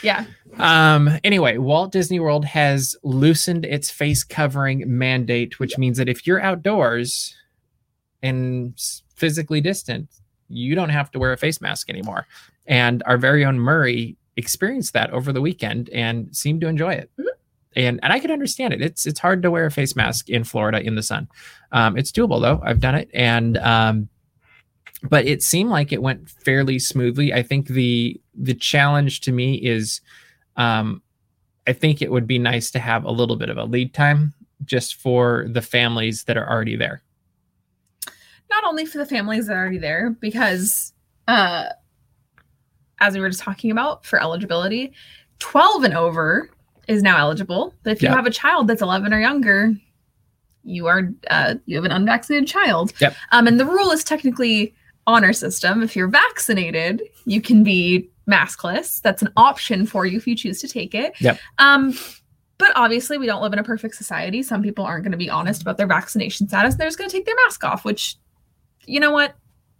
Yeah. 0.04 0.26
Um, 0.58 1.10
anyway, 1.24 1.58
Walt 1.58 1.92
Disney 1.92 2.20
World 2.20 2.46
has 2.46 2.96
loosened 3.04 3.66
its 3.66 3.90
face 3.90 4.24
covering 4.24 4.84
mandate, 4.86 5.60
which 5.60 5.78
means 5.78 5.98
that 5.98 6.08
if 6.10 6.26
you're 6.26 6.42
outdoors 6.42 7.36
and 8.24 8.80
physically 9.16 9.62
distant, 9.62 10.10
you 10.48 10.76
don't 10.76 10.90
have 10.90 11.12
to 11.12 11.20
wear 11.20 11.34
a 11.34 11.38
face 11.38 11.60
mask 11.62 11.90
anymore. 11.90 12.28
And 12.68 13.04
our 13.06 13.18
very 13.18 13.44
own 13.46 13.60
Murray 13.60 14.16
experienced 14.38 14.94
that 14.94 15.12
over 15.12 15.32
the 15.32 15.42
weekend 15.42 15.90
and 15.90 16.36
seemed 16.36 16.62
to 16.62 16.68
enjoy 16.68 16.94
it. 16.94 17.10
Mhm. 17.20 17.26
And 17.78 18.00
and 18.04 18.14
I 18.14 18.20
could 18.20 18.32
understand 18.32 18.74
it. 18.74 18.82
It's 18.82 19.06
it's 19.06 19.20
hard 19.20 19.42
to 19.44 19.52
wear 19.52 19.66
a 19.66 19.72
face 19.72 19.96
mask 19.96 20.30
in 20.30 20.44
Florida 20.44 20.80
in 20.80 20.96
the 20.96 21.04
sun. 21.04 21.28
Um, 21.72 21.98
it's 21.98 22.12
doable 22.12 22.42
though. 22.42 22.62
I've 22.64 22.80
done 22.80 22.96
it, 22.96 23.10
and 23.14 23.58
um, 23.58 24.08
but 25.10 25.26
it 25.26 25.44
seemed 25.44 25.70
like 25.70 25.92
it 25.92 26.02
went 26.02 26.30
fairly 26.30 26.80
smoothly. 26.80 27.34
I 27.34 27.44
think 27.44 27.68
the 27.68 28.20
the 28.34 28.54
challenge 28.54 29.22
to 29.22 29.32
me 29.32 29.56
is 29.56 30.02
um, 30.58 31.02
I 31.68 31.74
think 31.74 32.02
it 32.02 32.12
would 32.12 32.28
be 32.28 32.40
nice 32.40 32.72
to 32.72 32.80
have 32.80 33.04
a 33.06 33.12
little 33.12 33.36
bit 33.36 33.50
of 33.50 33.58
a 33.58 33.64
lead 33.66 33.94
time 33.94 34.34
just 34.64 34.96
for 34.96 35.46
the 35.50 35.62
families 35.62 36.24
that 36.26 36.38
are 36.38 36.50
already 36.50 36.76
there. 36.76 37.02
Not 38.50 38.64
only 38.64 38.86
for 38.86 38.98
the 39.00 39.06
families 39.06 39.48
that 39.48 39.54
are 39.56 39.60
already 39.60 39.80
there, 39.80 40.12
because 40.20 40.94
uh 41.28 41.66
as 43.00 43.14
we 43.14 43.20
were 43.20 43.30
just 43.30 43.42
talking 43.42 43.72
about 43.72 44.06
for 44.06 44.22
eligibility, 44.22 44.94
12 45.40 45.84
and 45.84 45.94
over 45.94 46.50
is 46.88 47.04
now 47.04 47.18
eligible. 47.18 47.74
But 47.84 47.92
if 47.92 48.02
you 48.02 48.08
Yeah. 48.08 48.16
have 48.16 48.26
a 48.26 48.32
child 48.32 48.68
that's 48.68 48.82
11 48.82 49.14
or 49.14 49.20
younger, 49.20 49.74
you 50.64 50.88
are 50.88 51.12
uh, 51.30 51.56
you 51.66 51.76
have 51.76 51.84
an 51.86 51.92
unvaccinated 51.92 52.48
child. 52.48 52.94
Yep. 53.00 53.16
Um, 53.32 53.48
and 53.48 53.60
the 53.60 53.66
rule 53.66 53.92
is 53.92 54.04
technically 54.04 54.74
honor 55.08 55.34
system. 55.34 55.84
If 55.84 55.96
you're 55.96 56.08
vaccinated, 56.08 57.02
you 57.26 57.42
can 57.42 57.64
be 57.64 58.10
maskless. 58.30 59.02
That's 59.02 59.22
an 59.22 59.32
option 59.38 59.86
for 59.86 60.06
you 60.06 60.18
if 60.18 60.28
you 60.28 60.36
choose 60.36 60.60
to 60.62 60.68
take 60.68 60.96
it. 60.96 61.14
Yep. 61.22 61.40
Um, 61.58 61.94
but 62.58 62.72
obviously, 62.76 63.18
we 63.18 63.26
don't 63.26 63.42
live 63.42 63.54
in 63.54 63.60
a 63.60 63.64
perfect 63.64 63.96
society. 63.96 64.42
Some 64.42 64.64
people 64.64 64.86
aren't 64.86 65.04
going 65.04 65.12
to 65.12 65.18
be 65.18 65.30
honest 65.30 65.62
about 65.62 65.78
their 65.78 65.88
vaccination 65.88 66.48
status. 66.48 66.76
They're 66.76 66.88
just 66.88 66.98
going 66.98 67.10
to 67.10 67.16
take 67.16 67.26
their 67.26 67.36
mask 67.46 67.64
off, 67.64 67.84
which, 67.84 68.16
you 68.86 69.00
know 69.00 69.12
what? 69.12 69.36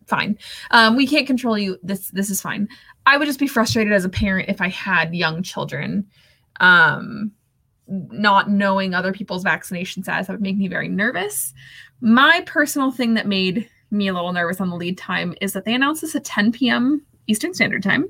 Fine. 0.08 0.38
Um, 0.72 0.96
we 0.96 1.08
can't 1.08 1.26
control 1.26 1.58
you. 1.58 1.80
This 1.82 2.10
this 2.10 2.30
is 2.30 2.42
fine. 2.42 2.68
I 3.08 3.18
would 3.18 3.26
just 3.26 3.40
be 3.40 3.48
frustrated 3.48 3.94
as 3.94 4.06
a 4.06 4.10
parent 4.10 4.50
if 4.50 4.62
I 4.62 4.68
had 4.68 5.16
young 5.16 5.42
children. 5.42 6.06
Um, 6.60 7.32
not 7.88 8.50
knowing 8.50 8.94
other 8.94 9.14
people's 9.14 9.44
vaccination 9.44 10.04
status 10.04 10.28
that 10.28 10.34
would 10.34 10.42
make 10.42 10.58
me 10.58 10.68
very 10.68 10.88
nervous. 10.88 11.54
My 12.02 12.44
personal 12.46 12.92
thing 12.92 13.14
that 13.14 13.28
made 13.28 13.70
me 13.96 14.08
a 14.08 14.14
little 14.14 14.34
nervous 14.34 14.62
on 14.62 14.70
the 14.70 14.76
lead 14.76 14.98
time 14.98 15.36
is 15.42 15.54
that 15.54 15.66
they 15.66 15.74
announced 15.74 16.02
this 16.02 16.16
at 16.16 16.24
10 16.24 16.52
p.m. 16.52 17.06
Eastern 17.28 17.54
Standard 17.54 17.84
Time 17.84 18.10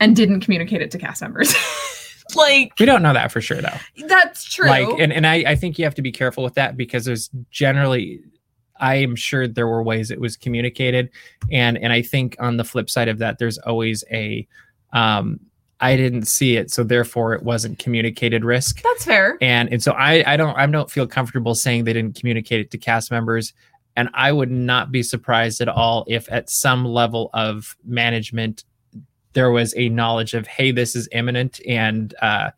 and 0.00 0.16
didn't 0.16 0.40
communicate 0.40 0.82
it 0.82 0.90
to 0.90 0.98
cast 0.98 1.22
members. 1.22 1.54
like 2.34 2.72
We 2.78 2.86
don't 2.86 3.02
know 3.02 3.12
that 3.12 3.30
for 3.30 3.40
sure 3.40 3.60
though. 3.62 3.76
that's 4.08 4.44
true. 4.44 4.68
Like, 4.68 4.88
and, 4.98 5.12
and 5.12 5.26
I, 5.26 5.44
I 5.46 5.56
think 5.56 5.78
you 5.78 5.84
have 5.84 5.94
to 5.94 6.02
be 6.02 6.12
careful 6.12 6.42
with 6.44 6.54
that 6.54 6.76
because 6.76 7.04
there's 7.04 7.30
generally, 7.50 8.20
I 8.78 8.96
am 8.96 9.16
sure 9.16 9.46
there 9.46 9.68
were 9.68 9.82
ways 9.82 10.10
it 10.10 10.20
was 10.20 10.36
communicated. 10.36 11.10
And, 11.50 11.78
and 11.78 11.92
I 11.92 12.02
think 12.02 12.36
on 12.40 12.56
the 12.56 12.64
flip 12.64 12.90
side 12.90 13.08
of 13.08 13.18
that, 13.18 13.38
there's 13.38 13.58
always 13.58 14.04
a, 14.10 14.46
um, 14.92 15.40
I 15.80 15.96
didn't 15.96 16.26
see 16.26 16.56
it, 16.56 16.70
so 16.70 16.84
therefore 16.84 17.34
it 17.34 17.42
wasn't 17.42 17.78
communicated 17.78 18.44
risk. 18.44 18.80
that's 18.82 19.04
fair. 19.04 19.36
And 19.42 19.70
and 19.70 19.82
so 19.82 19.92
I 19.92 20.24
I 20.26 20.36
don't 20.36 20.56
I 20.56 20.66
don't 20.66 20.90
feel 20.90 21.06
comfortable 21.06 21.54
saying 21.54 21.84
they 21.84 21.92
didn't 21.92 22.18
communicate 22.18 22.60
it 22.60 22.70
to 22.70 22.78
cast 22.78 23.10
members. 23.10 23.52
And 23.96 24.08
I 24.14 24.30
would 24.30 24.50
not 24.50 24.92
be 24.92 25.02
surprised 25.02 25.60
at 25.62 25.68
all 25.68 26.04
if 26.06 26.30
at 26.30 26.50
some 26.50 26.84
level 26.84 27.30
of 27.32 27.76
management 27.84 28.64
there 29.32 29.50
was 29.50 29.74
a 29.76 29.88
knowledge 29.88 30.32
of 30.34 30.46
hey 30.46 30.70
this 30.70 30.94
is 30.96 31.08
imminent 31.12 31.60
and 31.66 32.14
uh 32.22 32.50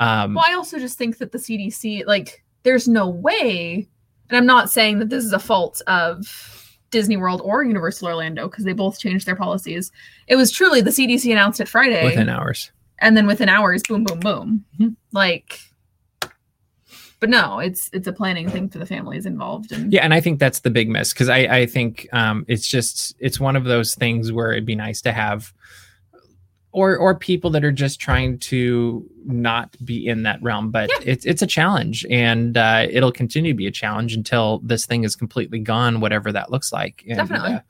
um 0.00 0.34
Well, 0.34 0.44
I 0.48 0.54
also 0.54 0.78
just 0.78 0.96
think 0.98 1.18
that 1.18 1.32
the 1.32 1.38
CDC, 1.38 2.06
like, 2.06 2.44
there's 2.62 2.86
no 2.86 3.08
way, 3.08 3.88
and 4.28 4.36
I'm 4.36 4.46
not 4.46 4.70
saying 4.70 4.98
that 5.00 5.08
this 5.10 5.24
is 5.24 5.32
a 5.32 5.38
fault 5.38 5.80
of 5.86 6.78
Disney 6.90 7.16
World 7.16 7.40
or 7.44 7.64
Universal 7.64 8.08
Orlando 8.08 8.48
because 8.48 8.64
they 8.64 8.72
both 8.72 8.98
changed 8.98 9.26
their 9.26 9.36
policies. 9.36 9.90
It 10.26 10.36
was 10.36 10.50
truly 10.50 10.80
the 10.80 10.90
CDC 10.90 11.30
announced 11.32 11.60
it 11.60 11.68
Friday, 11.68 12.04
within 12.04 12.28
hours. 12.28 12.70
and 13.00 13.16
then 13.16 13.26
within 13.26 13.48
hours, 13.48 13.82
boom, 13.88 14.04
boom, 14.04 14.20
boom. 14.20 14.64
Mhm. 14.80 14.96
Like, 15.12 15.60
but 17.20 17.28
no, 17.30 17.58
it's 17.58 17.90
it's 17.92 18.06
a 18.06 18.12
planning 18.12 18.48
thing 18.48 18.68
for 18.68 18.78
the 18.78 18.86
families 18.86 19.26
involved. 19.26 19.72
And 19.72 19.92
Yeah, 19.92 20.04
and 20.04 20.14
I 20.14 20.20
think 20.20 20.38
that's 20.38 20.60
the 20.60 20.70
big 20.70 20.88
miss 20.88 21.12
because 21.12 21.28
I 21.28 21.38
I 21.38 21.66
think 21.66 22.08
um, 22.12 22.44
it's 22.48 22.68
just 22.68 23.14
it's 23.18 23.40
one 23.40 23.56
of 23.56 23.64
those 23.64 23.94
things 23.94 24.30
where 24.32 24.52
it'd 24.52 24.64
be 24.66 24.76
nice 24.76 25.00
to 25.02 25.12
have, 25.12 25.52
or 26.72 26.96
or 26.96 27.14
people 27.16 27.50
that 27.50 27.64
are 27.64 27.72
just 27.72 27.98
trying 28.00 28.38
to 28.38 29.04
not 29.24 29.74
be 29.84 30.06
in 30.06 30.22
that 30.24 30.42
realm, 30.42 30.70
but 30.70 30.90
Yeah. 30.90 31.12
it's 31.12 31.24
it's 31.26 31.42
a 31.42 31.46
challenge, 31.46 32.06
and 32.10 32.56
uh, 32.56 32.86
it'll 32.90 33.12
continue 33.12 33.52
to 33.52 33.56
be 33.56 33.66
a 33.66 33.72
challenge 33.72 34.14
until 34.14 34.58
this 34.60 34.86
thing 34.86 35.04
is 35.04 35.16
completely 35.16 35.58
gone, 35.58 36.00
whatever 36.00 36.30
that 36.32 36.50
looks 36.50 36.72
like. 36.72 37.04
And, 37.08 37.16
Definitely. 37.16 37.54
uh, 37.54 37.60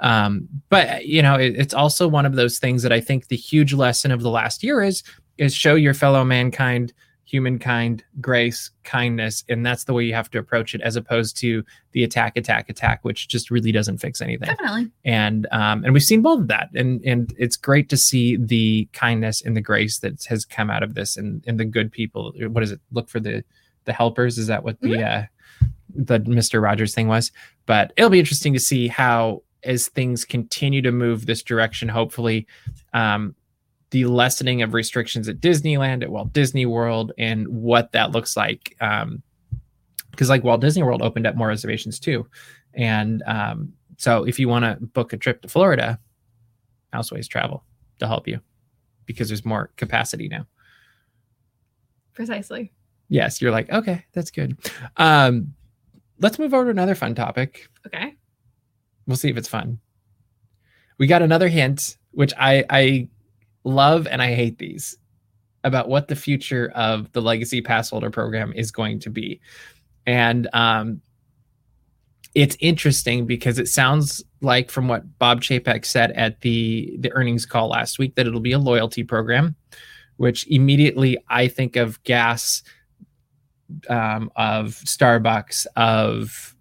um, 0.00 0.48
but 0.68 1.06
you 1.06 1.22
know, 1.22 1.34
it, 1.36 1.54
it's 1.56 1.74
also 1.74 2.08
one 2.08 2.26
of 2.26 2.34
those 2.34 2.58
things 2.58 2.82
that 2.82 2.92
I 2.92 3.00
think 3.00 3.28
the 3.28 3.36
huge 3.36 3.72
lesson 3.72 4.10
of 4.10 4.20
the 4.22 4.30
last 4.30 4.62
year 4.62 4.82
is 4.82 5.02
is 5.38 5.54
show 5.54 5.74
your 5.74 5.94
fellow 5.94 6.24
mankind 6.24 6.92
humankind 7.30 8.02
grace 8.20 8.72
kindness 8.82 9.44
and 9.48 9.64
that's 9.64 9.84
the 9.84 9.92
way 9.92 10.02
you 10.04 10.12
have 10.12 10.28
to 10.28 10.38
approach 10.38 10.74
it 10.74 10.80
as 10.80 10.96
opposed 10.96 11.36
to 11.36 11.62
the 11.92 12.02
attack 12.02 12.36
attack 12.36 12.68
attack 12.68 13.04
which 13.04 13.28
just 13.28 13.50
really 13.50 13.70
doesn't 13.70 13.98
fix 13.98 14.20
anything. 14.20 14.48
Definitely, 14.48 14.90
and 15.04 15.46
um 15.52 15.84
and 15.84 15.92
we've 15.92 16.02
seen 16.02 16.22
both 16.22 16.40
of 16.40 16.48
that 16.48 16.70
and 16.74 17.00
and 17.04 17.32
it's 17.38 17.56
great 17.56 17.88
to 17.90 17.96
see 17.96 18.36
the 18.36 18.88
kindness 18.92 19.42
and 19.42 19.56
the 19.56 19.60
grace 19.60 20.00
that 20.00 20.24
has 20.24 20.44
come 20.44 20.70
out 20.70 20.82
of 20.82 20.94
this 20.94 21.16
and 21.16 21.44
and 21.46 21.60
the 21.60 21.64
good 21.64 21.92
people 21.92 22.32
what 22.48 22.64
is 22.64 22.72
it 22.72 22.80
look 22.90 23.08
for 23.08 23.20
the 23.20 23.44
the 23.84 23.92
helpers? 23.92 24.36
Is 24.36 24.48
that 24.48 24.64
what 24.64 24.80
the 24.80 25.02
uh 25.02 25.22
the 25.94 26.20
mr 26.20 26.60
rogers 26.60 26.94
thing 26.94 27.08
was? 27.08 27.30
But 27.66 27.92
it'll 27.96 28.10
be 28.10 28.20
interesting 28.20 28.52
to 28.54 28.60
see 28.60 28.88
how 28.88 29.42
as 29.62 29.88
things 29.88 30.24
continue 30.24 30.82
to 30.82 30.90
move 30.90 31.26
this 31.26 31.42
direction 31.42 31.86
hopefully 31.86 32.46
um 32.94 33.34
the 33.90 34.04
lessening 34.04 34.62
of 34.62 34.74
restrictions 34.74 35.28
at 35.28 35.40
disneyland 35.40 36.02
at 36.02 36.10
walt 36.10 36.32
disney 36.32 36.66
world 36.66 37.12
and 37.18 37.46
what 37.48 37.92
that 37.92 38.12
looks 38.12 38.36
like 38.36 38.76
um 38.80 39.22
because 40.10 40.28
like 40.28 40.44
walt 40.44 40.60
disney 40.60 40.82
world 40.82 41.02
opened 41.02 41.26
up 41.26 41.36
more 41.36 41.48
reservations 41.48 41.98
too 41.98 42.26
and 42.74 43.22
um 43.26 43.72
so 44.00 44.24
if 44.24 44.38
you 44.38 44.48
want 44.48 44.64
to 44.64 44.78
book 44.86 45.12
a 45.12 45.18
trip 45.18 45.42
to 45.42 45.48
Florida, 45.48 46.00
Mouseways 46.90 47.28
Travel 47.28 47.62
to 47.98 48.06
help 48.06 48.26
you 48.26 48.40
because 49.04 49.28
there's 49.28 49.44
more 49.44 49.70
capacity 49.76 50.26
now. 50.26 50.46
precisely. 52.14 52.72
Yes, 53.10 53.42
you're 53.42 53.50
like, 53.50 53.68
okay, 53.70 54.06
that's 54.14 54.30
good. 54.30 54.56
Um, 54.96 55.52
let's 56.18 56.38
move 56.38 56.54
over 56.54 56.64
to 56.64 56.70
another 56.70 56.94
fun 56.94 57.14
topic. 57.14 57.68
Okay, 57.86 58.14
We'll 59.06 59.18
see 59.18 59.28
if 59.28 59.36
it's 59.36 59.48
fun. 59.48 59.80
We 60.96 61.06
got 61.06 61.20
another 61.20 61.48
hint, 61.48 61.98
which 62.12 62.32
I 62.38 62.64
I 62.70 63.08
love 63.64 64.06
and 64.06 64.22
I 64.22 64.34
hate 64.34 64.58
these 64.58 64.96
about 65.64 65.88
what 65.88 66.08
the 66.08 66.16
future 66.16 66.72
of 66.74 67.12
the 67.12 67.20
legacy 67.20 67.60
pass 67.60 67.90
holder 67.90 68.10
program 68.10 68.52
is 68.54 68.70
going 68.70 69.00
to 69.00 69.10
be. 69.10 69.40
And 70.06 70.48
um 70.52 71.02
it's 72.34 72.56
interesting 72.60 73.26
because 73.26 73.58
it 73.58 73.68
sounds 73.68 74.22
like 74.40 74.70
from 74.70 74.86
what 74.88 75.18
Bob 75.18 75.40
Chapek 75.40 75.84
said 75.84 76.12
at 76.12 76.40
the 76.42 76.96
the 77.00 77.12
earnings 77.12 77.44
call 77.44 77.68
last 77.68 77.98
week 77.98 78.14
that 78.14 78.26
it'll 78.26 78.40
be 78.40 78.52
a 78.52 78.58
loyalty 78.58 79.02
program, 79.02 79.56
which 80.16 80.46
immediately 80.46 81.18
I 81.28 81.48
think 81.48 81.76
of 81.76 82.02
gas, 82.04 82.62
um, 83.88 84.30
of 84.36 84.74
Starbucks, 84.84 85.66
of 85.76 86.54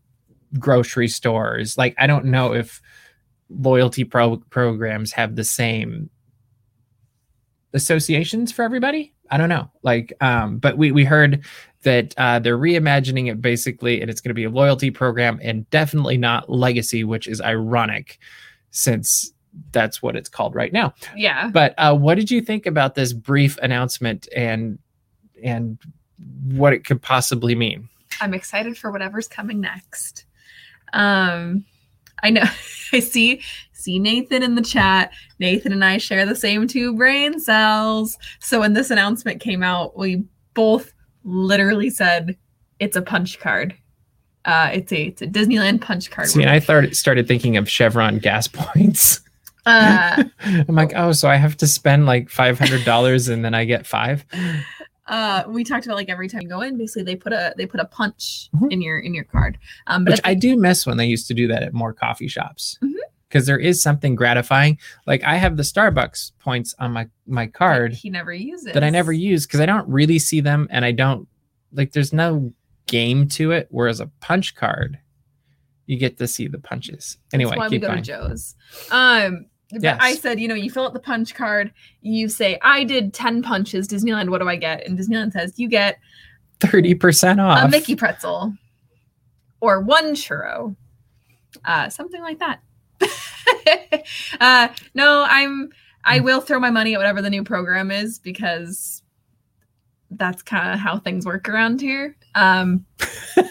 grocery 0.58 1.08
stores. 1.08 1.78
Like 1.78 1.94
I 1.98 2.08
don't 2.08 2.26
know 2.26 2.54
if 2.54 2.82
loyalty 3.50 4.04
pro- 4.04 4.38
programs 4.50 5.12
have 5.12 5.36
the 5.36 5.44
same 5.44 6.10
associations 7.74 8.52
for 8.52 8.64
everybody. 8.64 9.14
I 9.32 9.38
don't 9.38 9.50
know. 9.50 9.70
Like, 9.84 10.14
um, 10.22 10.58
but 10.58 10.78
we 10.78 10.92
we 10.92 11.06
heard 11.06 11.44
that 11.84 12.14
uh, 12.18 12.40
they're 12.40 12.58
reimagining 12.58 13.30
it 13.30 13.42
basically, 13.42 14.02
and 14.02 14.10
it's 14.10 14.22
going 14.22 14.30
to 14.30 14.36
be 14.36 14.44
a 14.44 14.50
loyalty 14.50 14.92
program, 14.92 15.40
and 15.42 15.70
definitely 15.70 16.18
not 16.18 16.50
legacy, 16.50 17.04
which 17.04 17.28
is 17.28 17.40
ironic, 17.42 18.20
since 18.72 19.32
that's 19.72 20.02
what 20.02 20.16
it's 20.16 20.30
called 20.30 20.56
right 20.56 20.74
now. 20.74 20.94
yeah. 21.16 21.50
But 21.52 21.74
uh, 21.78 21.96
what 21.96 22.16
did 22.16 22.30
you 22.30 22.42
think 22.42 22.66
about 22.66 22.96
this 22.96 23.14
brief 23.14 23.58
announcement 23.60 24.28
and 24.36 24.80
and 25.44 25.78
what 26.46 26.74
it 26.74 26.86
could 26.86 27.02
possibly 27.02 27.56
mean? 27.56 27.88
I'm 28.22 28.34
excited 28.34 28.78
for 28.78 28.92
whatever's 28.92 29.28
coming 29.28 29.62
next. 29.62 30.26
Um, 30.94 31.66
I 32.24 32.30
know 32.30 32.44
I 32.94 33.00
see 33.00 33.42
see 33.74 34.00
Nathan 34.00 34.44
in 34.44 34.56
the 34.56 34.62
chat. 34.62 35.12
Nathan 35.40 35.72
and 35.72 35.84
I 35.84 35.98
share 35.98 36.26
the 36.26 36.36
same 36.36 36.68
two 36.68 36.96
brain 36.96 37.40
cells. 37.40 38.18
So 38.40 38.60
when 38.60 38.74
this 38.74 38.92
announcement 38.92 39.40
came 39.40 39.64
out, 39.64 39.98
we 39.98 40.24
both 40.54 40.94
literally 41.24 41.90
said 41.90 42.38
it's 42.80 42.96
a 42.96 43.02
punch 43.02 43.40
card. 43.40 43.76
Uh, 44.46 44.70
it's 44.74 44.92
a 44.92 45.04
it's 45.08 45.22
a 45.22 45.28
Disneyland 45.28 45.82
punch 45.82 46.12
card. 46.12 46.28
See, 46.28 46.42
and 46.42 46.50
I 46.50 46.60
started 46.60 46.96
started 46.96 47.28
thinking 47.28 47.58
of 47.58 47.70
Chevron 47.70 48.20
gas 48.20 48.48
points. 48.52 49.22
uh, 49.66 50.24
I'm 50.40 50.76
like, 50.76 50.94
oh, 50.96 51.12
so 51.12 51.30
I 51.30 51.36
have 51.36 51.58
to 51.58 51.68
spend 51.68 52.06
like 52.06 52.30
five 52.30 52.58
hundred 52.58 52.86
dollars 52.86 53.28
and 53.28 53.44
then 53.44 53.54
I 53.54 53.66
get 53.66 53.86
five. 53.86 54.26
Uh, 55.10 55.44
we 55.48 55.64
talked 55.64 55.86
about 55.86 55.96
like 55.96 56.08
every 56.10 56.28
time 56.30 56.42
you 56.44 56.48
go 56.50 56.62
in, 56.62 56.78
basically 56.78 57.04
they 57.04 57.16
put 57.16 57.34
a 57.34 57.54
they 57.58 57.66
put 57.66 57.80
a 57.82 57.86
punch 57.86 58.50
Mhm. 58.56 58.72
in 58.72 58.82
your 58.82 59.00
in 59.00 59.14
your 59.14 59.26
card. 59.26 59.58
Um, 59.88 60.06
but 60.06 60.12
Which 60.12 60.22
the- 60.22 60.30
I 60.30 60.34
do 60.36 60.56
miss 60.56 60.86
when 60.88 60.98
they 60.98 61.08
used 61.08 61.28
to 61.28 61.34
do 61.34 61.48
that 61.48 61.64
at 61.64 61.74
more 61.74 61.92
coffee 61.94 62.28
shops. 62.28 62.78
Mhm. 62.84 62.94
Because 63.28 63.46
there 63.46 63.60
is 63.60 63.82
something 63.82 64.16
gratifying. 64.16 64.80
Like 65.06 65.24
I 65.24 65.36
have 65.38 65.56
the 65.58 65.64
Starbucks 65.64 66.32
points 66.40 66.74
on 66.80 66.92
my 66.94 67.08
my 67.28 67.46
card 67.48 67.94
he 67.94 68.10
never 68.10 68.34
uses 68.34 68.74
that 68.74 68.84
I 68.84 68.90
never 68.90 69.12
use 69.12 69.46
because 69.46 69.60
I 69.60 69.66
don't 69.68 69.88
really 69.88 70.18
see 70.20 70.40
them 70.42 70.68
and 70.72 70.84
I 70.86 70.92
don't 70.92 71.28
like 71.72 71.92
there's 71.92 72.14
no 72.14 72.54
game 72.88 73.28
to 73.30 73.52
it. 73.52 73.68
Whereas 73.70 74.00
a 74.00 74.08
punch 74.20 74.56
card, 74.56 74.98
you 75.86 75.98
get 75.98 76.18
to 76.18 76.28
see 76.28 76.48
the 76.48 76.58
punches. 76.60 77.18
Anyway, 77.34 77.52
That's 77.52 77.58
why 77.60 77.68
we 77.68 77.76
keep 77.76 77.82
go 77.82 77.88
going. 77.90 78.02
to 78.04 78.12
Joe's. 78.12 78.56
Um, 78.90 79.46
Yes. 79.72 79.98
I 80.02 80.16
said, 80.16 80.40
you 80.40 80.48
know, 80.48 80.56
you 80.56 80.72
fill 80.72 80.86
out 80.86 80.94
the 80.94 81.00
punch 81.00 81.36
card, 81.36 81.72
you 82.02 82.28
say, 82.28 82.58
I 82.64 82.84
did 82.84 83.14
10 83.14 83.44
punches, 83.44 83.88
Disneyland, 83.88 84.30
what 84.30 84.42
do 84.42 84.50
I 84.50 84.56
get? 84.56 84.86
And 84.88 84.98
Disneyland 84.98 85.32
says, 85.34 85.60
you 85.60 85.68
get 85.68 86.00
Thirty 86.60 86.94
percent 86.96 87.40
off. 87.40 87.64
a 87.64 87.68
Mickey 87.70 87.96
pretzel 87.96 88.54
or 89.62 89.80
one 89.82 90.14
churro, 90.14 90.76
uh, 91.66 91.88
something 91.90 92.22
like 92.22 92.40
that. 92.40 92.62
uh, 94.42 94.68
no, 94.94 95.26
I'm, 95.28 95.70
Hmm. 96.06 96.12
I 96.16 96.20
will 96.22 96.42
throw 96.42 96.60
my 96.60 96.70
money 96.70 96.94
at 96.96 96.98
whatever 96.98 97.22
the 97.22 97.30
new 97.30 97.44
program 97.44 97.92
is 97.92 98.20
because 98.20 99.04
that's 100.12 100.42
kind 100.42 100.74
of 100.74 100.80
how 100.80 100.98
things 100.98 101.26
work 101.26 101.48
around 101.50 101.82
here. 101.82 102.16
Um, 102.36 102.86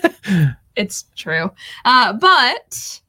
it's 0.76 1.04
true. 1.14 1.50
Uh, 1.84 2.14
but 2.14 3.00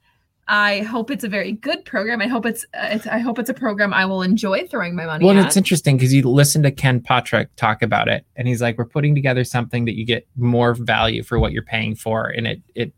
I 0.51 0.79
hope 0.81 1.11
it's 1.11 1.23
a 1.23 1.29
very 1.29 1.51
good 1.51 1.85
program. 1.85 2.21
I 2.21 2.27
hope 2.27 2.45
it's, 2.45 2.65
uh, 2.73 2.87
it's 2.89 3.05
I 3.05 3.19
hope 3.19 3.37
it's 3.37 3.51
a 3.51 3.53
program 3.53 3.93
I 3.93 4.05
will 4.05 4.23
enjoy 4.23 4.65
throwing 4.67 4.95
my 4.95 5.05
money 5.05 5.23
Well, 5.23 5.37
at. 5.37 5.45
it's 5.45 5.55
interesting 5.55 5.95
because 5.95 6.11
you 6.11 6.23
listen 6.23 6.63
to 6.63 6.71
Ken 6.71 6.99
Potrock 7.01 7.47
talk 7.55 7.83
about 7.83 8.07
it, 8.07 8.25
and 8.35 8.47
he's 8.47 8.59
like, 8.61 8.77
"We're 8.77 8.85
putting 8.85 9.13
together 9.13 9.43
something 9.43 9.85
that 9.85 9.95
you 9.95 10.05
get 10.05 10.27
more 10.35 10.73
value 10.73 11.21
for 11.21 11.37
what 11.39 11.51
you're 11.51 11.61
paying 11.61 11.95
for, 11.95 12.27
and 12.27 12.47
it 12.47 12.61
it 12.73 12.93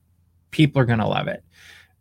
people 0.52 0.82
are 0.82 0.86
gonna 0.86 1.08
love 1.10 1.28
it." 1.28 1.44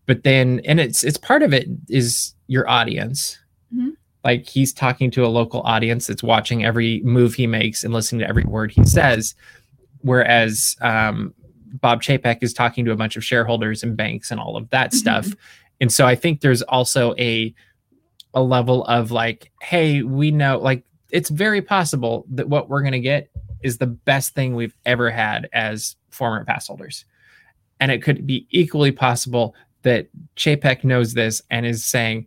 But 0.07 0.23
then, 0.23 0.61
and 0.65 0.79
it's 0.79 1.03
it's 1.03 1.19
part 1.19 1.43
of 1.43 1.53
it 1.53 1.67
is 1.89 2.35
your 2.47 2.69
audience. 2.71 3.39
Mhm. 3.75 3.91
Like 4.23 4.47
he's 4.49 4.73
talking 4.73 5.11
to 5.13 5.25
a 5.25 5.29
local 5.29 5.63
audience 5.63 6.07
that's 6.07 6.23
watching 6.23 6.65
every 6.65 7.01
move 7.05 7.35
he 7.35 7.47
makes 7.49 7.83
and 7.83 7.93
listening 7.93 8.21
to 8.21 8.29
every 8.29 8.45
word 8.45 8.71
he 8.71 8.85
says, 8.85 9.35
whereas 10.03 10.77
um, 10.81 11.35
Bob 11.81 12.03
Chapek 12.03 12.43
is 12.43 12.53
talking 12.53 12.85
to 12.85 12.93
a 12.93 12.97
bunch 12.97 13.17
of 13.17 13.25
shareholders 13.25 13.83
and 13.83 13.97
banks 13.97 14.31
and 14.31 14.41
all 14.41 14.57
of 14.57 14.69
that 14.71 14.91
mm-hmm. 14.91 14.99
stuff. 14.99 15.29
And 15.81 15.93
so 15.93 16.07
I 16.07 16.15
think 16.15 16.41
there's 16.41 16.63
also 16.63 17.15
a 17.19 17.55
a 18.33 18.43
level 18.43 18.85
of 18.85 19.11
like, 19.11 19.51
hey, 19.61 20.03
we 20.03 20.31
know 20.31 20.59
like 20.59 20.85
it's 21.11 21.31
very 21.31 21.61
possible 21.61 22.27
that 22.31 22.49
what 22.49 22.69
we're 22.69 22.83
gonna 22.83 23.01
get 23.01 23.31
is 23.63 23.79
the 23.79 23.87
best 23.87 24.35
thing 24.35 24.55
we've 24.55 24.77
ever 24.87 25.11
had 25.11 25.49
as 25.53 25.97
former 26.11 26.45
pass 26.45 26.67
holders. 26.69 27.05
And 27.81 27.91
it 27.91 28.03
could 28.03 28.27
be 28.27 28.47
equally 28.51 28.93
possible 28.93 29.55
that 29.83 30.09
Chapek 30.37 30.85
knows 30.85 31.15
this 31.15 31.41
and 31.51 31.65
is 31.65 31.85
saying, 31.85 32.27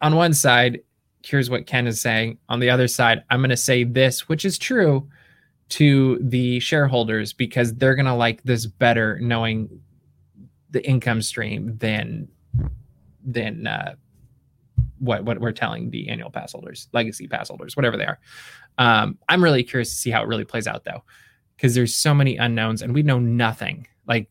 on 0.00 0.16
one 0.16 0.34
side, 0.34 0.80
here's 1.24 1.50
what 1.50 1.66
Ken 1.66 1.86
is 1.86 2.00
saying. 2.00 2.38
On 2.48 2.60
the 2.60 2.70
other 2.70 2.88
side, 2.88 3.22
I'm 3.30 3.40
going 3.40 3.50
to 3.50 3.56
say 3.56 3.84
this, 3.84 4.28
which 4.28 4.44
is 4.44 4.58
true 4.58 5.08
to 5.70 6.18
the 6.20 6.60
shareholders 6.60 7.32
because 7.32 7.74
they're 7.74 7.94
going 7.94 8.06
to 8.06 8.14
like 8.14 8.42
this 8.42 8.66
better 8.66 9.18
knowing 9.20 9.68
the 10.70 10.86
income 10.86 11.22
stream 11.22 11.76
than 11.78 12.28
than 13.24 13.66
uh, 13.66 13.94
what 14.98 15.24
what 15.24 15.40
we're 15.40 15.52
telling 15.52 15.90
the 15.90 16.08
annual 16.08 16.30
pass 16.30 16.52
holders, 16.52 16.88
legacy 16.92 17.26
pass 17.26 17.48
holders, 17.48 17.76
whatever 17.76 17.96
they 17.96 18.06
are. 18.06 18.18
Um, 18.78 19.18
I'm 19.28 19.42
really 19.42 19.62
curious 19.62 19.90
to 19.90 19.96
see 19.96 20.10
how 20.10 20.22
it 20.22 20.28
really 20.28 20.44
plays 20.44 20.66
out 20.66 20.84
though, 20.84 21.02
because 21.56 21.74
there's 21.74 21.94
so 21.94 22.14
many 22.14 22.36
unknowns 22.36 22.82
and 22.82 22.94
we 22.94 23.02
know 23.02 23.18
nothing. 23.18 23.86
Like 24.06 24.30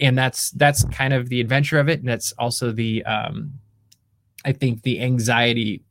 and 0.00 0.16
that's 0.16 0.50
that's 0.52 0.84
kind 0.84 1.12
of 1.12 1.28
the 1.28 1.40
adventure 1.40 1.78
of 1.78 1.88
it 1.88 2.00
and 2.00 2.08
that's 2.08 2.32
also 2.32 2.72
the 2.72 3.04
um 3.04 3.52
i 4.44 4.52
think 4.52 4.82
the 4.82 5.00
anxiety 5.00 5.82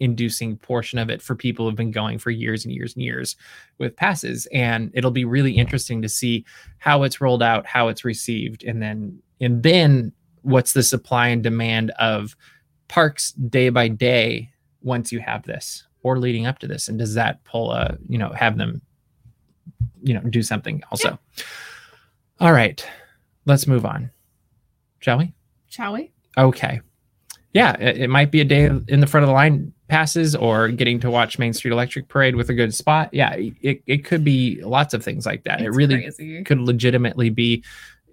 inducing 0.00 0.56
portion 0.56 0.98
of 0.98 1.10
it 1.10 1.22
for 1.22 1.34
people 1.34 1.66
who've 1.66 1.76
been 1.76 1.90
going 1.90 2.18
for 2.18 2.30
years 2.30 2.64
and 2.64 2.74
years 2.74 2.94
and 2.94 3.02
years 3.02 3.36
with 3.78 3.96
passes. 3.96 4.46
And 4.52 4.90
it'll 4.94 5.10
be 5.10 5.24
really 5.24 5.52
interesting 5.52 6.02
to 6.02 6.08
see 6.08 6.44
how 6.78 7.02
it's 7.02 7.20
rolled 7.20 7.42
out 7.42 7.66
how 7.66 7.88
it's 7.88 8.04
received 8.04 8.64
and 8.64 8.82
then 8.82 9.20
and 9.40 9.62
then 9.62 10.12
what's 10.42 10.72
the 10.72 10.82
supply 10.82 11.28
and 11.28 11.42
demand 11.42 11.90
of 11.98 12.36
parks 12.88 13.32
day 13.32 13.68
by 13.68 13.88
day 13.88 14.50
once 14.82 15.10
you 15.10 15.20
have 15.20 15.42
this 15.42 15.86
or 16.02 16.18
leading 16.18 16.46
up 16.46 16.58
to 16.60 16.68
this. 16.68 16.88
And 16.88 16.98
does 16.98 17.14
that 17.14 17.42
pull 17.44 17.72
a 17.72 17.96
you 18.08 18.18
know 18.18 18.30
have 18.30 18.58
them 18.58 18.80
you 20.02 20.14
know 20.14 20.20
do 20.20 20.42
something 20.42 20.82
also? 20.90 21.18
All 22.40 22.52
right 22.52 22.86
let's 23.46 23.66
move 23.66 23.86
on. 23.86 24.10
Shall 24.98 25.18
we? 25.18 25.32
Shall 25.68 25.92
we? 25.92 26.12
okay 26.38 26.80
yeah 27.56 27.72
it, 27.80 27.96
it 28.02 28.10
might 28.10 28.30
be 28.30 28.40
a 28.40 28.44
day 28.44 28.66
in 28.66 29.00
the 29.00 29.06
front 29.06 29.24
of 29.24 29.28
the 29.28 29.32
line 29.32 29.72
passes 29.88 30.36
or 30.36 30.68
getting 30.68 31.00
to 31.00 31.10
watch 31.10 31.38
main 31.38 31.52
street 31.52 31.72
electric 31.72 32.08
parade 32.08 32.36
with 32.36 32.50
a 32.50 32.54
good 32.54 32.74
spot 32.74 33.08
yeah 33.12 33.34
it, 33.34 33.82
it 33.86 34.04
could 34.04 34.22
be 34.22 34.60
lots 34.62 34.92
of 34.92 35.02
things 35.02 35.24
like 35.24 35.42
that 35.44 35.60
it 35.62 35.70
really 35.70 36.02
crazy. 36.02 36.44
could 36.44 36.60
legitimately 36.60 37.30
be 37.30 37.64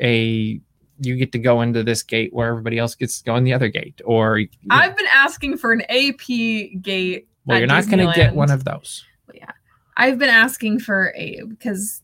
a 0.02 0.60
you 1.00 1.16
get 1.18 1.32
to 1.32 1.40
go 1.40 1.62
into 1.62 1.84
this 1.84 2.04
gate 2.04 2.32
where 2.34 2.48
everybody 2.48 2.78
else 2.78 2.96
gets 2.96 3.18
to 3.18 3.24
go 3.26 3.36
in 3.36 3.44
the 3.44 3.54
other 3.54 3.68
gate 3.68 4.00
or 4.06 4.40
I've 4.70 4.96
been 4.96 5.08
asking 5.12 5.58
for 5.58 5.74
an 5.74 5.82
AP 5.90 6.82
gate. 6.82 7.28
well 7.46 7.58
you're 7.58 7.68
not 7.68 7.88
going 7.88 8.08
to 8.08 8.14
get 8.16 8.34
one 8.34 8.50
of 8.52 8.64
those 8.64 9.04
But 9.26 9.38
yeah, 9.38 9.52
I've 9.98 10.18
been 10.18 10.30
asking 10.30 10.80
for 10.80 11.14
a 11.18 11.42
because 11.50 12.02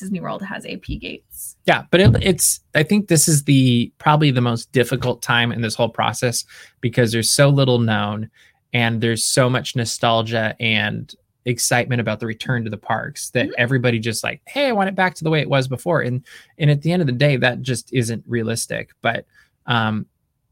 Disney 0.00 0.20
World 0.20 0.42
has 0.42 0.66
AP 0.66 0.82
gates. 1.00 1.56
yeah 1.66 1.84
but 1.90 2.00
it, 2.00 2.16
it's 2.22 2.60
i 2.74 2.82
think 2.82 3.06
this 3.08 3.28
is 3.28 3.44
the 3.44 3.92
probably 3.98 4.30
the 4.32 4.40
most 4.40 4.72
difficult 4.72 5.22
time 5.22 5.52
in 5.52 5.60
this 5.60 5.74
whole 5.76 5.88
process 5.88 6.44
because 6.80 7.12
there's 7.12 7.30
so 7.30 7.48
little 7.48 7.78
known 7.78 8.28
and 8.72 9.00
there's 9.00 9.24
so 9.24 9.48
much 9.48 9.76
nostalgia 9.76 10.56
and 10.58 11.14
excitement 11.46 12.00
about 12.00 12.20
the 12.20 12.26
return 12.26 12.64
to 12.64 12.70
the 12.70 12.76
parks 12.76 13.30
that 13.30 13.46
Mhm. 13.48 13.52
everybody 13.58 13.98
just 13.98 14.22
like 14.24 14.40
hey 14.46 14.68
i 14.68 14.72
want 14.72 14.88
it 14.88 14.94
back 14.94 15.14
to 15.14 15.24
the 15.24 15.30
way 15.30 15.40
it 15.40 15.48
was 15.48 15.68
before 15.68 16.00
and 16.02 16.24
and 16.58 16.70
at 16.70 16.82
the 16.82 16.92
end 16.92 17.00
of 17.02 17.06
the 17.06 17.12
day 17.12 17.36
that 17.36 17.62
just 17.62 17.92
isn't 17.92 18.24
realistic 18.26 18.90
but 19.02 19.24
um 19.66 20.06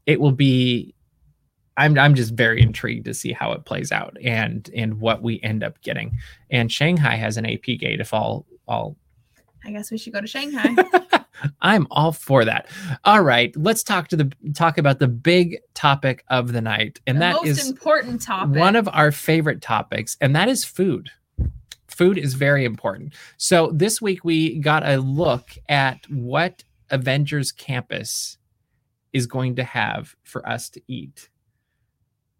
it 0.05 0.19
will 0.19 0.31
be 0.31 0.93
I'm 1.77 1.97
I'm 1.97 2.13
just 2.13 2.33
very 2.33 2.61
intrigued 2.61 3.05
to 3.05 3.13
see 3.13 3.31
how 3.31 3.53
it 3.53 3.63
plays 3.63 3.89
out 3.93 4.17
and 4.21 4.69
and 4.75 4.99
what 4.99 5.21
we 5.23 5.39
end 5.43 5.63
up 5.63 5.79
getting. 5.81 6.11
And 6.51 6.69
Shanghai 6.69 7.15
has 7.15 7.37
an 7.37 7.45
AP 7.45 7.63
gate 7.79 8.01
if 8.01 8.13
all 8.13 8.45
all 8.67 8.97
I 9.65 9.71
guess 9.71 9.91
we 9.91 9.97
should 9.97 10.13
go 10.13 10.21
to 10.21 10.27
Shanghai. 10.27 10.75
I'm 11.61 11.87
all 11.91 12.11
for 12.11 12.45
that. 12.45 12.67
All 13.05 13.21
right, 13.21 13.55
let's 13.55 13.83
talk 13.83 14.07
to 14.09 14.15
the 14.15 14.31
talk 14.53 14.77
about 14.77 14.99
the 14.99 15.07
big 15.07 15.57
topic 15.73 16.23
of 16.29 16.53
the 16.53 16.61
night, 16.61 16.99
and 17.07 17.17
the 17.17 17.21
that 17.21 17.33
most 17.35 17.47
is 17.47 17.69
important 17.69 18.21
topic. 18.21 18.55
one 18.55 18.75
of 18.75 18.89
our 18.91 19.11
favorite 19.11 19.61
topics, 19.61 20.17
and 20.21 20.35
that 20.35 20.49
is 20.49 20.65
food. 20.65 21.09
Food 21.87 22.17
is 22.17 22.33
very 22.33 22.65
important. 22.65 23.13
So 23.37 23.71
this 23.73 24.01
week 24.01 24.23
we 24.23 24.59
got 24.59 24.87
a 24.87 24.97
look 24.97 25.51
at 25.67 26.05
what 26.09 26.63
Avengers 26.89 27.51
Campus 27.51 28.37
is 29.11 29.27
going 29.27 29.55
to 29.55 29.63
have 29.63 30.15
for 30.23 30.47
us 30.47 30.69
to 30.69 30.81
eat. 30.87 31.29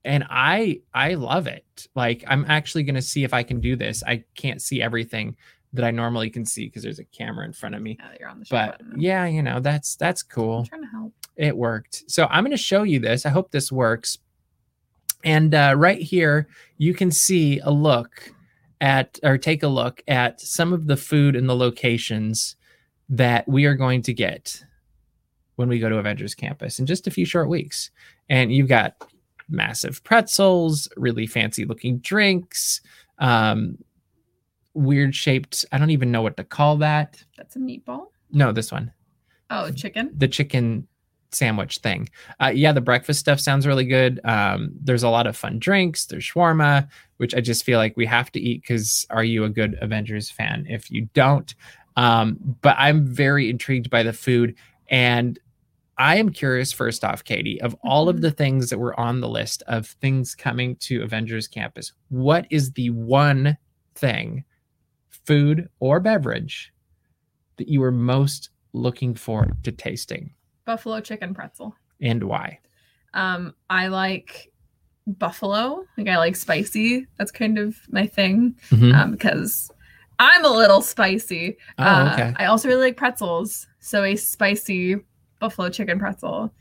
And 0.05 0.25
I 0.29 0.81
I 0.93 1.15
love 1.15 1.47
it. 1.47 1.87
Like 1.95 2.23
I'm 2.27 2.45
actually 2.47 2.83
going 2.83 2.95
to 2.95 3.01
see 3.01 3.23
if 3.23 3.33
I 3.33 3.43
can 3.43 3.59
do 3.59 3.75
this. 3.75 4.01
I 4.05 4.23
can't 4.35 4.61
see 4.61 4.81
everything 4.81 5.35
that 5.73 5.85
I 5.85 5.91
normally 5.91 6.29
can 6.29 6.45
see 6.45 6.65
because 6.65 6.83
there's 6.83 6.99
a 6.99 7.03
camera 7.05 7.45
in 7.45 7.53
front 7.53 7.75
of 7.75 7.81
me. 7.81 7.97
You're 8.19 8.29
on 8.29 8.39
the 8.39 8.45
But 8.49 8.79
button. 8.79 8.99
yeah, 8.99 9.25
you 9.25 9.43
know, 9.43 9.59
that's 9.59 9.95
that's 9.95 10.23
cool 10.23 10.59
I'm 10.59 10.65
trying 10.65 10.81
to 10.81 10.87
help. 10.87 11.13
it 11.35 11.55
worked. 11.55 12.03
So 12.07 12.27
I'm 12.29 12.43
going 12.43 12.51
to 12.57 12.57
show 12.57 12.83
you 12.83 12.99
this. 12.99 13.25
I 13.25 13.29
hope 13.29 13.51
this 13.51 13.71
works. 13.71 14.17
And 15.23 15.53
uh, 15.53 15.73
right 15.77 16.01
here, 16.01 16.47
you 16.77 16.93
can 16.93 17.11
see 17.11 17.59
a 17.59 17.69
look 17.71 18.31
at, 18.81 19.19
or 19.21 19.37
take 19.37 19.63
a 19.63 19.67
look 19.67 20.01
at 20.07 20.39
some 20.39 20.71
of 20.71 20.87
the 20.87 20.95
food 20.97 21.35
and 21.35 21.49
the 21.49 21.55
locations 21.55 22.55
that 23.09 23.47
we 23.47 23.65
are 23.65 23.75
going 23.75 24.01
to 24.03 24.13
get 24.13 24.63
when 25.57 25.67
we 25.67 25.77
go 25.77 25.89
to 25.89 25.97
Avengers 25.97 26.33
Campus 26.33 26.79
in 26.79 26.85
just 26.85 27.05
a 27.05 27.11
few 27.11 27.25
short 27.25 27.49
weeks. 27.49 27.91
And 28.29 28.53
you've 28.53 28.69
got 28.69 28.95
massive 29.49 30.01
pretzels, 30.05 30.87
really 30.95 31.27
fancy 31.27 31.65
looking 31.65 31.97
drinks, 31.97 32.79
um, 33.17 33.77
weird 34.73 35.15
shaped, 35.15 35.65
I 35.71 35.77
don't 35.77 35.89
even 35.89 36.11
know 36.11 36.21
what 36.21 36.37
to 36.37 36.43
call 36.43 36.77
that. 36.77 37.23
That's 37.37 37.55
a 37.55 37.59
meatball. 37.59 38.07
No, 38.31 38.51
this 38.51 38.71
one 38.71 38.91
Oh, 39.49 39.71
chicken. 39.71 40.11
the 40.15 40.27
chicken 40.27 40.87
sandwich 41.31 41.77
thing. 41.79 42.09
Uh, 42.39 42.51
yeah, 42.53 42.71
the 42.71 42.81
breakfast 42.81 43.19
stuff 43.19 43.39
sounds 43.39 43.67
really 43.67 43.85
good. 43.85 44.19
Um, 44.23 44.71
there's 44.81 45.03
a 45.03 45.09
lot 45.09 45.27
of 45.27 45.37
fun 45.37 45.59
drinks. 45.59 46.05
There's 46.05 46.23
shawarma, 46.23 46.87
which 47.17 47.35
I 47.35 47.41
just 47.41 47.63
feel 47.63 47.77
like 47.77 47.95
we 47.97 48.05
have 48.07 48.31
to 48.33 48.39
eat 48.39 48.61
because 48.61 49.05
are 49.09 49.23
you 49.23 49.43
a 49.43 49.49
good 49.49 49.77
Avengers 49.81 50.29
fan? 50.31 50.65
If 50.69 50.89
you 50.91 51.07
don't, 51.13 51.53
um, 51.95 52.37
but 52.61 52.75
I'm 52.79 53.05
very 53.05 53.49
intrigued 53.49 53.89
by 53.89 54.03
the 54.03 54.13
food 54.13 54.55
and. 54.89 55.37
I 56.01 56.15
am 56.15 56.29
curious, 56.29 56.71
first 56.71 57.03
off, 57.03 57.25
Katie, 57.25 57.59
of 57.61 57.75
all 57.83 58.07
of 58.07 58.15
Mhm. 58.15 58.21
the 58.21 58.31
things 58.31 58.69
that 58.69 58.79
were 58.79 58.97
on 58.97 59.19
the 59.19 59.27
list 59.27 59.63
of 59.67 59.85
things 59.85 60.33
coming 60.33 60.77
to 60.77 61.03
Avengers 61.03 61.45
Campus, 61.45 61.91
what 62.07 62.47
is 62.49 62.71
the 62.71 62.89
one 62.91 63.57
thing, 63.95 64.45
food 65.25 65.69
or 65.79 65.99
beverage, 65.99 66.73
that 67.57 67.67
you 67.67 67.79
were 67.81 67.91
most 67.91 68.49
looking 68.73 69.15
forward 69.15 69.63
to 69.63 69.71
tasting? 69.71 70.31
Buffalo 70.65 70.99
chicken 71.01 71.33
pretzel. 71.33 71.75
and 72.01 72.23
why? 72.23 72.59
Um, 73.13 73.55
I 73.69 73.87
like 73.87 74.51
buffalo. 75.07 75.83
Like 75.97 76.07
I 76.07 76.17
like 76.17 76.35
spicy. 76.35 77.07
That's 77.17 77.31
kind 77.31 77.57
of 77.57 77.75
my 77.89 78.05
thing. 78.05 78.55
Um, 78.71 79.11
because 79.11 79.71
I'm 80.19 80.45
a 80.45 80.49
little 80.49 80.81
spicy. 80.81 81.57
oh, 81.79 81.83
Uh, 81.83 82.09
okay. 82.13 82.33
I 82.37 82.45
also 82.45 82.67
really 82.67 82.83
like 82.87 82.97
pretzels. 82.97 83.67
So 83.79 84.03
a 84.03 84.15
spicy 84.15 84.97
buffalo 85.39 85.69
chicken 85.69 85.97
pretzel. 85.97 86.53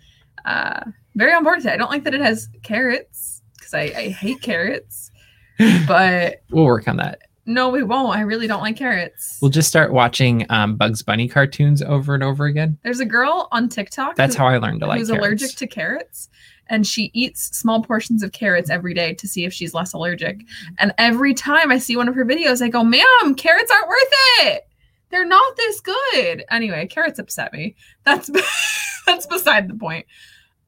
Uh, 0.47 0.85
very 1.17 1.35
on 1.35 1.45
board 1.45 1.59
today. 1.59 1.75
I 1.75 1.77
don't 1.77 1.91
like 1.91 2.05
that 2.05 2.15
it 2.15 2.21
has 2.23 2.49
carrots 2.63 3.43
because 3.59 3.75
I, 3.75 3.81
I 3.97 4.09
hate 4.09 4.41
carrots. 4.41 5.11
But 5.89 6.43
we'll 6.51 6.65
work 6.65 6.87
on 6.89 6.97
that. 6.99 7.19
No, 7.49 7.71
we 7.71 7.83
won't. 7.83 8.17
I 8.17 8.21
really 8.21 8.47
don't 8.47 8.61
like 8.61 8.77
carrots. 8.77 9.39
We'll 9.41 9.51
just 9.51 9.69
start 9.69 9.93
watching 9.93 10.47
um, 10.51 10.77
Bugs 10.77 11.03
Bunny 11.03 11.27
cartoons 11.29 11.83
over 11.83 12.15
and 12.15 12.23
over 12.23 12.45
again. 12.45 12.79
There's 12.83 13.01
a 13.01 13.07
girl 13.07 13.49
on 13.53 13.69
TikTok. 13.69 14.17
That's 14.17 14.37
who- 14.37 14.43
how 14.43 14.49
I 14.49 14.59
learned 14.59 14.81
to 14.81 14.87
like 14.87 14.99
who's 14.99 15.09
carrots. 15.09 15.27
allergic 15.27 15.57
to 15.57 15.67
carrots 15.67 16.29
and 16.71 16.87
she 16.87 17.11
eats 17.15 17.57
small 17.57 17.83
portions 17.83 18.23
of 18.23 18.33
carrots 18.33 18.69
every 18.69 18.93
day 18.93 19.15
to 19.15 19.27
see 19.27 19.45
if 19.45 19.53
she's 19.53 19.73
less 19.73 19.95
allergic 19.95 20.41
and 20.79 20.93
every 20.99 21.33
time 21.33 21.71
i 21.71 21.79
see 21.79 21.97
one 21.97 22.09
of 22.09 22.15
her 22.15 22.27
videos 22.27 22.61
i 22.61 22.69
go 22.69 22.85
ma'am 22.85 23.35
carrots 23.37 23.71
aren't 23.71 23.89
worth 23.89 24.13
it 24.41 24.69
they're 25.09 25.25
not 25.27 25.57
this 25.57 25.81
good 25.81 26.45
anyway 26.51 26.87
carrots 26.87 27.19
upset 27.19 27.53
me 27.55 27.75
that's 28.05 28.31
that's 29.07 29.27
beside 29.27 29.67
the 29.67 29.75
point 29.75 30.05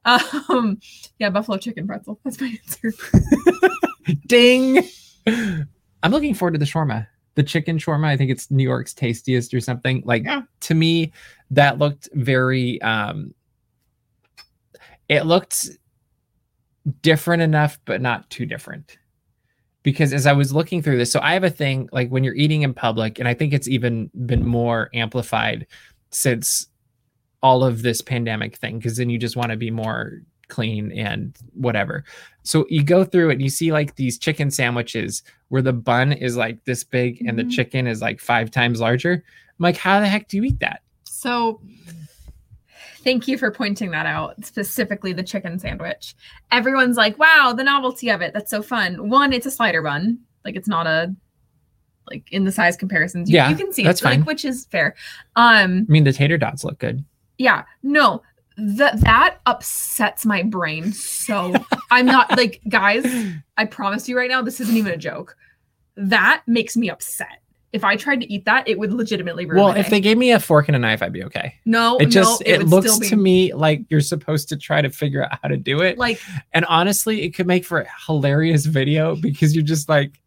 um 0.07 0.79
yeah 1.19 1.29
buffalo 1.29 1.59
chicken 1.59 1.87
pretzel 1.87 2.19
that's 2.25 2.41
my 2.41 2.59
answer 2.65 2.93
Ding! 4.27 4.89
I'm 6.03 6.11
looking 6.13 6.35
forward 6.35 6.53
to 6.53 6.59
the 6.59 6.65
shawarma. 6.65 7.07
The 7.35 7.43
chicken 7.43 7.79
shawarma, 7.79 8.07
I 8.07 8.17
think 8.17 8.31
it's 8.31 8.51
New 8.51 8.65
York's 8.65 8.93
tastiest 8.95 9.55
or 9.55 9.61
something. 9.61 10.03
Like 10.05 10.25
Yeah. 10.25 10.43
to 10.61 10.75
me, 10.75 11.13
that 11.51 11.79
looked 11.79 12.09
very 12.15 12.81
um 12.83 13.35
it 15.09 15.27
looked 15.27 15.69
different 17.03 17.43
enough, 17.43 17.79
but 17.85 18.01
not 18.01 18.29
too 18.31 18.47
different. 18.47 18.97
Because 19.83 20.13
as 20.13 20.27
I 20.27 20.33
was 20.33 20.53
looking 20.53 20.83
through 20.83 20.99
this, 20.99 21.11
so 21.11 21.21
I 21.23 21.33
have 21.33 21.45
a 21.45 21.51
thing 21.51 21.89
like 21.93 22.11
when 22.11 22.23
you're 22.23 22.35
eating 22.35 22.63
in 22.63 22.75
public, 22.75 23.19
and 23.19 23.27
I 23.27 23.35
think 23.35 23.53
it's 23.53 23.69
even 23.69 24.11
been 24.27 24.47
more 24.47 24.91
amplified 24.95 25.67
since 26.11 26.67
all 27.43 27.65
of 27.65 27.83
this 27.83 28.03
pandemic 28.03 28.57
thing, 28.57 28.79
because 28.79 28.99
then 28.99 29.09
you 29.11 29.19
just 29.19 29.37
want 29.37 29.51
to 29.51 29.57
be 29.57 29.71
more 29.71 30.21
clean 30.51 30.93
and 30.93 31.35
whatever. 31.55 32.05
So 32.43 32.67
you 32.69 32.83
go 32.83 33.05
through 33.05 33.31
it 33.31 33.35
and 33.35 33.43
you 33.43 33.49
see 33.51 33.73
like 33.73 33.97
these 33.97 34.19
chicken 34.19 34.51
sandwiches 34.51 35.23
where 35.49 35.63
the 35.63 35.73
bun 35.73 36.13
is 36.13 36.37
like 36.37 36.65
this 36.65 36.85
big 36.85 37.21
and 37.27 37.39
the 37.39 37.45
Mhm. 37.45 37.51
chicken 37.53 37.87
is 37.87 38.03
like 38.03 38.21
five 38.21 38.51
times 38.51 38.81
larger. 38.81 39.13
I'm 39.15 39.63
like, 39.63 39.77
how 39.77 40.01
the 40.01 40.07
heck 40.09 40.29
do 40.29 40.37
you 40.37 40.45
eat 40.45 40.61
that? 40.61 40.83
So 41.05 41.61
thank 43.03 43.27
you 43.29 43.39
for 43.39 43.51
pointing 43.51 43.91
that 43.93 44.07
out, 44.07 44.45
specifically 44.45 45.13
the 45.13 45.23
chicken 45.23 45.59
sandwich. 45.59 46.15
Everyone's 46.53 46.97
like, 46.97 47.19
wow, 47.19 47.55
the 47.57 47.65
novelty 47.65 48.11
of 48.11 48.21
it. 48.21 48.33
That's 48.35 48.51
so 48.51 48.63
fun. 48.63 49.09
One, 49.09 49.33
it's 49.33 49.47
a 49.47 49.51
slider 49.51 49.83
bun. 49.83 50.19
Like 50.45 50.57
it's 50.57 50.69
not 50.69 50.87
a 50.87 51.15
like 52.11 52.25
in 52.33 52.45
the 52.45 52.51
size 52.53 52.77
comparisons. 52.77 53.31
You, 53.31 53.37
Yeah, 53.37 53.51
you 53.51 53.57
can 53.57 53.73
see 53.73 53.85
that's 53.85 54.01
it, 54.01 54.05
like, 54.05 54.19
fine. 54.21 54.25
which 54.25 54.45
is 54.45 54.67
fair. 54.67 54.97
Um, 55.37 55.87
I 55.89 55.93
mean, 55.93 56.05
the 56.05 56.13
tater 56.13 56.39
dots 56.39 56.65
look 56.65 56.79
good. 56.79 57.05
yeah, 57.39 57.65
no, 57.83 58.23
that 58.61 59.01
that 59.01 59.39
upsets 59.47 60.25
my 60.27 60.43
brain. 60.43 60.93
So 60.93 61.55
I'm 61.91 62.07
not 62.07 62.31
like, 62.37 62.61
guys, 62.69 63.05
I 63.57 63.65
promise 63.65 64.09
you 64.09 64.17
right 64.17 64.31
now, 64.31 64.43
this 64.43 64.61
isn't 64.61 64.77
even 64.77 64.93
a 64.93 64.97
joke. 64.97 65.37
That 65.97 66.43
makes 66.47 66.77
me 66.77 66.91
upset. 66.91 67.43
If 67.73 67.85
I 67.85 67.95
tried 67.95 68.21
to 68.23 68.33
eat 68.33 68.47
that, 68.47 68.67
it 68.69 68.79
would 68.81 68.93
legitimately 68.93 69.47
ruin 69.47 69.63
Well, 69.65 69.77
if 69.77 69.87
day. 69.87 69.91
they 69.91 70.01
gave 70.01 70.19
me 70.19 70.33
a 70.33 70.41
fork 70.41 70.67
and 70.69 70.75
a 70.75 70.79
knife, 70.81 71.03
I'd 71.03 71.13
be 71.13 71.23
okay. 71.25 71.55
no, 71.65 71.99
It 71.99 72.07
just 72.07 72.41
no, 72.41 72.47
it, 72.53 72.59
would 72.59 72.69
looks 72.69 72.99
be- 72.99 73.09
to 73.11 73.17
me 73.17 73.53
like 73.55 73.83
you're 73.91 74.01
supposed 74.01 74.49
to 74.49 74.57
try 74.57 74.83
to 74.83 74.91
figure 74.91 75.23
out 75.25 75.39
how 75.41 75.49
to 75.49 75.57
do 75.57 75.81
it. 75.81 75.97
like 75.97 76.21
And 76.53 76.65
honestly, 76.65 77.23
it 77.23 77.31
could 77.31 77.47
make 77.47 77.65
for 77.65 77.81
a 77.83 77.89
hilarious 78.07 78.67
video 78.67 79.15
because 79.15 79.55
you're 79.55 79.65
just 79.65 79.89
like 79.89 80.19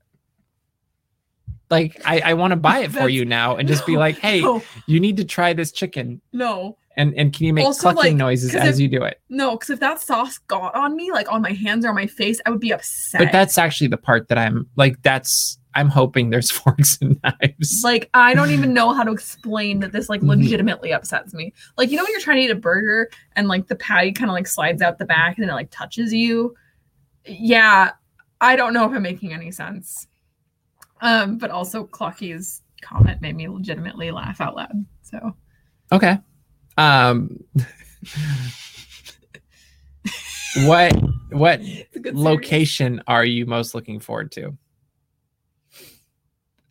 like 1.69 1.99
I, 2.05 2.19
I 2.19 2.33
want 2.35 2.51
to 2.51 2.55
buy 2.55 2.79
it 2.79 2.91
for 2.91 3.09
you 3.09 3.25
now 3.25 3.55
and 3.57 3.67
just 3.67 3.85
be 3.85 3.97
like, 4.05 4.17
hey, 4.19 4.41
no, 4.41 4.61
you 4.87 4.99
need 4.99 5.17
to 5.17 5.25
try 5.25 5.53
this 5.53 5.71
chicken. 5.71 6.21
no, 6.31 6.77
And 6.95 7.13
and 7.17 7.33
can 7.33 7.45
you 7.47 7.53
make 7.53 7.65
Also, 7.65 7.91
clucking 7.91 8.11
like, 8.13 8.15
noises 8.17 8.53
as 8.55 8.75
if- 8.77 8.81
you 8.83 8.87
do 8.87 9.03
it? 9.03 9.19
no, 9.29 9.51
because 9.51 9.69
if 9.71 9.79
that 9.79 9.99
sauce 9.99 10.37
got 10.37 10.75
on 10.75 10.95
me, 10.95 11.11
like 11.11 11.31
on 11.31 11.41
my 11.41 11.51
hands 11.53 11.85
or 11.85 11.89
on 11.89 11.95
my 11.95 12.05
face, 12.07 12.39
I 12.45 12.49
would 12.51 12.59
be 12.59 12.71
upset. 12.71 13.19
But 13.19 13.31
that's 13.31 13.57
actually 13.57 13.87
the 13.87 13.97
part 13.97 14.27
that 14.27 14.37
I'm 14.37 14.67
like 14.75 15.01
that's 15.01 15.57
I'm 15.75 15.89
hoping 15.89 16.29
there's 16.29 16.51
forks 16.61 16.99
and 17.01 17.19
knives. 17.23 17.81
like 17.83 18.09
I 18.13 18.35
don't 18.35 18.51
even 18.51 18.73
know 18.75 18.93
how 18.93 19.03
to 19.03 19.11
explain 19.11 19.79
that 19.79 19.91
this 19.91 20.07
like 20.07 20.21
Mhm. 20.23 20.27
legitimately 20.41 20.93
upsets 20.93 21.33
me. 21.33 21.51
Like 21.77 21.89
you 21.89 21.97
know 21.97 22.03
when 22.03 22.11
you're 22.11 22.21
trying 22.21 22.37
to 22.37 22.43
eat 22.43 22.51
a 22.51 22.55
burger 22.55 23.09
and 23.35 23.47
like 23.47 23.67
the 23.67 23.75
patty 23.75 24.11
kind 24.11 24.29
of 24.29 24.35
like 24.35 24.45
slides 24.47 24.81
out 24.83 24.99
the 24.99 25.05
back 25.05 25.37
and 25.37 25.43
then 25.43 25.49
it 25.49 25.55
like 25.55 25.71
touches 25.71 26.13
you. 26.13 26.55
Yeah, 27.25 27.91
I 28.39 28.55
don't 28.55 28.73
know 28.73 28.85
if 28.85 28.91
I'm 28.95 29.01
making 29.01 29.33
any 29.33 29.49
sense. 29.51 30.07
Um, 31.01 31.37
but 31.39 31.49
also 31.49 31.85
Clocky's 31.85 32.61
comment 32.81 33.19
made 33.21 33.35
me 33.35 33.47
legitimately 33.47 34.11
laugh 34.11 34.39
out 34.41 34.55
loud. 34.55 34.85
So 35.01 35.35
Okay. 35.91 36.19
Um 36.77 37.39
what 40.65 40.93
what 41.31 41.59
good 41.93 42.03
series. 42.03 42.15
location 42.15 43.01
are 43.07 43.25
you 43.25 43.45
most 43.45 43.73
looking 43.75 43.99
forward 43.99 44.31
to? 44.33 44.57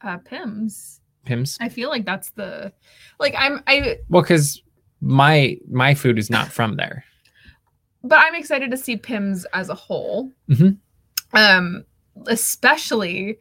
Uh, 0.00 0.18
Pym's. 0.18 1.00
Pym's? 1.24 1.56
I 1.60 1.68
feel 1.68 1.88
like 1.88 2.04
that's 2.04 2.30
the 2.30 2.72
like 3.20 3.34
I'm 3.38 3.62
I 3.66 3.98
Well, 4.08 4.22
because 4.22 4.60
my 5.00 5.56
my 5.70 5.94
food 5.94 6.18
is 6.18 6.30
not 6.30 6.48
from 6.48 6.76
there. 6.76 7.04
but 8.02 8.18
I'm 8.18 8.34
excited 8.34 8.70
to 8.72 8.76
see 8.76 8.96
Pym's 8.96 9.44
as 9.52 9.68
a 9.68 9.74
whole. 9.74 10.30
Mhm. 10.48 10.78
Um, 11.34 11.84
especially 12.26 13.38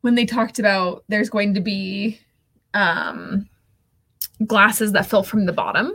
when 0.00 0.14
they 0.14 0.24
talked 0.24 0.58
about 0.58 1.04
there's 1.08 1.28
going 1.30 1.52
to 1.54 1.60
be 1.60 2.18
um 2.72 3.46
glasses 4.46 4.92
that 4.92 5.06
fill 5.06 5.22
from 5.22 5.46
the 5.46 5.52
bottom 5.52 5.92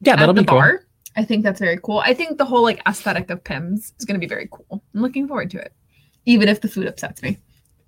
Yeah, 0.00 0.16
that'll 0.16 0.30
at 0.30 0.36
the 0.36 0.44
cool. 0.44 0.58
bar. 0.58 0.84
I 1.16 1.24
think 1.24 1.42
that's 1.42 1.60
very 1.60 1.78
cool. 1.82 1.98
I 1.98 2.14
think 2.14 2.38
the 2.38 2.44
whole 2.44 2.62
like 2.62 2.80
aesthetic 2.86 3.30
of 3.30 3.42
Pym's 3.42 3.92
is 3.98 4.04
going 4.04 4.14
to 4.14 4.24
be 4.24 4.28
very 4.28 4.48
cool. 4.50 4.82
I'm 4.94 5.02
looking 5.02 5.26
forward 5.26 5.50
to 5.50 5.58
it, 5.58 5.72
even 6.26 6.48
if 6.48 6.60
the 6.60 6.68
food 6.68 6.86
upsets 6.86 7.22
me. 7.22 7.38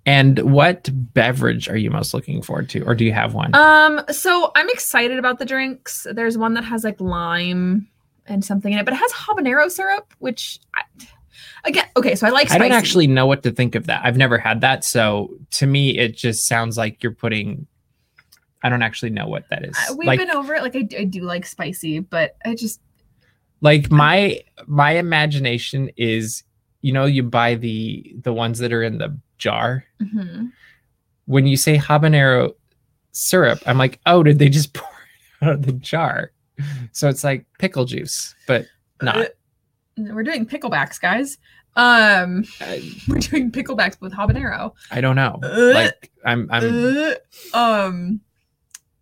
And 0.05 0.39
what 0.39 0.89
beverage 0.93 1.69
are 1.69 1.77
you 1.77 1.89
most 1.89 2.13
looking 2.13 2.41
forward 2.41 2.67
to, 2.71 2.83
or 2.83 2.93
do 2.93 3.05
you 3.05 3.13
have 3.13 3.33
one? 3.33 3.55
Um, 3.55 4.01
so 4.11 4.51
I'm 4.55 4.69
excited 4.69 5.17
about 5.17 5.39
the 5.39 5.45
drinks. 5.45 6.05
There's 6.11 6.37
one 6.37 6.55
that 6.55 6.65
has 6.65 6.83
like 6.83 6.99
lime 6.99 7.87
and 8.25 8.43
something 8.43 8.73
in 8.73 8.79
it, 8.79 8.83
but 8.85 8.93
it 8.93 8.97
has 8.97 9.11
habanero 9.13 9.71
syrup, 9.71 10.13
which 10.19 10.59
I, 10.75 10.81
again, 11.63 11.85
okay, 11.95 12.15
so 12.15 12.27
I 12.27 12.31
like 12.31 12.51
I 12.51 12.57
don't 12.57 12.73
actually 12.73 13.07
know 13.07 13.25
what 13.25 13.43
to 13.43 13.51
think 13.51 13.75
of 13.75 13.87
that. 13.87 14.01
I've 14.03 14.17
never 14.17 14.37
had 14.37 14.59
that, 14.59 14.83
so 14.83 15.33
to 15.51 15.65
me, 15.65 15.97
it 15.97 16.17
just 16.17 16.47
sounds 16.47 16.77
like 16.77 17.01
you're 17.01 17.13
putting. 17.13 17.65
I 18.63 18.69
don't 18.69 18.81
actually 18.81 19.09
know 19.09 19.27
what 19.27 19.43
that 19.49 19.65
is. 19.65 19.77
Uh, 19.77 19.95
we've 19.95 20.07
like, 20.07 20.19
been 20.19 20.31
over 20.31 20.55
it. 20.55 20.61
Like 20.63 20.75
I 20.75 21.03
do 21.03 21.21
like 21.21 21.45
spicy, 21.45 21.99
but 21.99 22.37
I 22.45 22.55
just 22.55 22.79
like 23.61 23.91
my 23.91 24.39
my 24.67 24.91
imagination 24.91 25.89
is, 25.97 26.43
you 26.81 26.93
know, 26.93 27.05
you 27.05 27.23
buy 27.23 27.55
the 27.55 28.15
the 28.21 28.33
ones 28.33 28.59
that 28.59 28.71
are 28.73 28.83
in 28.83 28.97
the 28.97 29.17
jar. 29.37 29.83
mhm. 30.01 30.51
When 31.25 31.47
you 31.47 31.55
say 31.55 31.77
habanero 31.77 32.53
syrup, 33.11 33.59
I'm 33.65 33.77
like, 33.77 33.99
oh, 34.05 34.23
did 34.23 34.39
they 34.39 34.49
just 34.49 34.73
pour 34.73 34.89
it 35.41 35.45
out 35.45 35.53
of 35.55 35.65
the 35.65 35.73
jar? 35.73 36.31
So 36.91 37.09
it's 37.09 37.23
like 37.23 37.45
pickle 37.59 37.85
juice, 37.85 38.35
but 38.47 38.65
not. 39.01 39.17
Uh, 39.17 39.25
we're 39.97 40.23
doing 40.23 40.45
picklebacks, 40.45 40.99
guys. 40.99 41.37
Um, 41.75 42.45
I, 42.61 42.91
we're 43.07 43.19
doing 43.19 43.51
picklebacks 43.51 43.99
with 44.01 44.13
habanero. 44.13 44.73
I 44.91 45.01
don't 45.01 45.15
know. 45.15 45.39
Uh, 45.43 45.71
Like 45.73 46.11
I'm 46.25 46.47
I'm 46.51 46.63
Uh, 46.63 47.13
um 47.57 48.21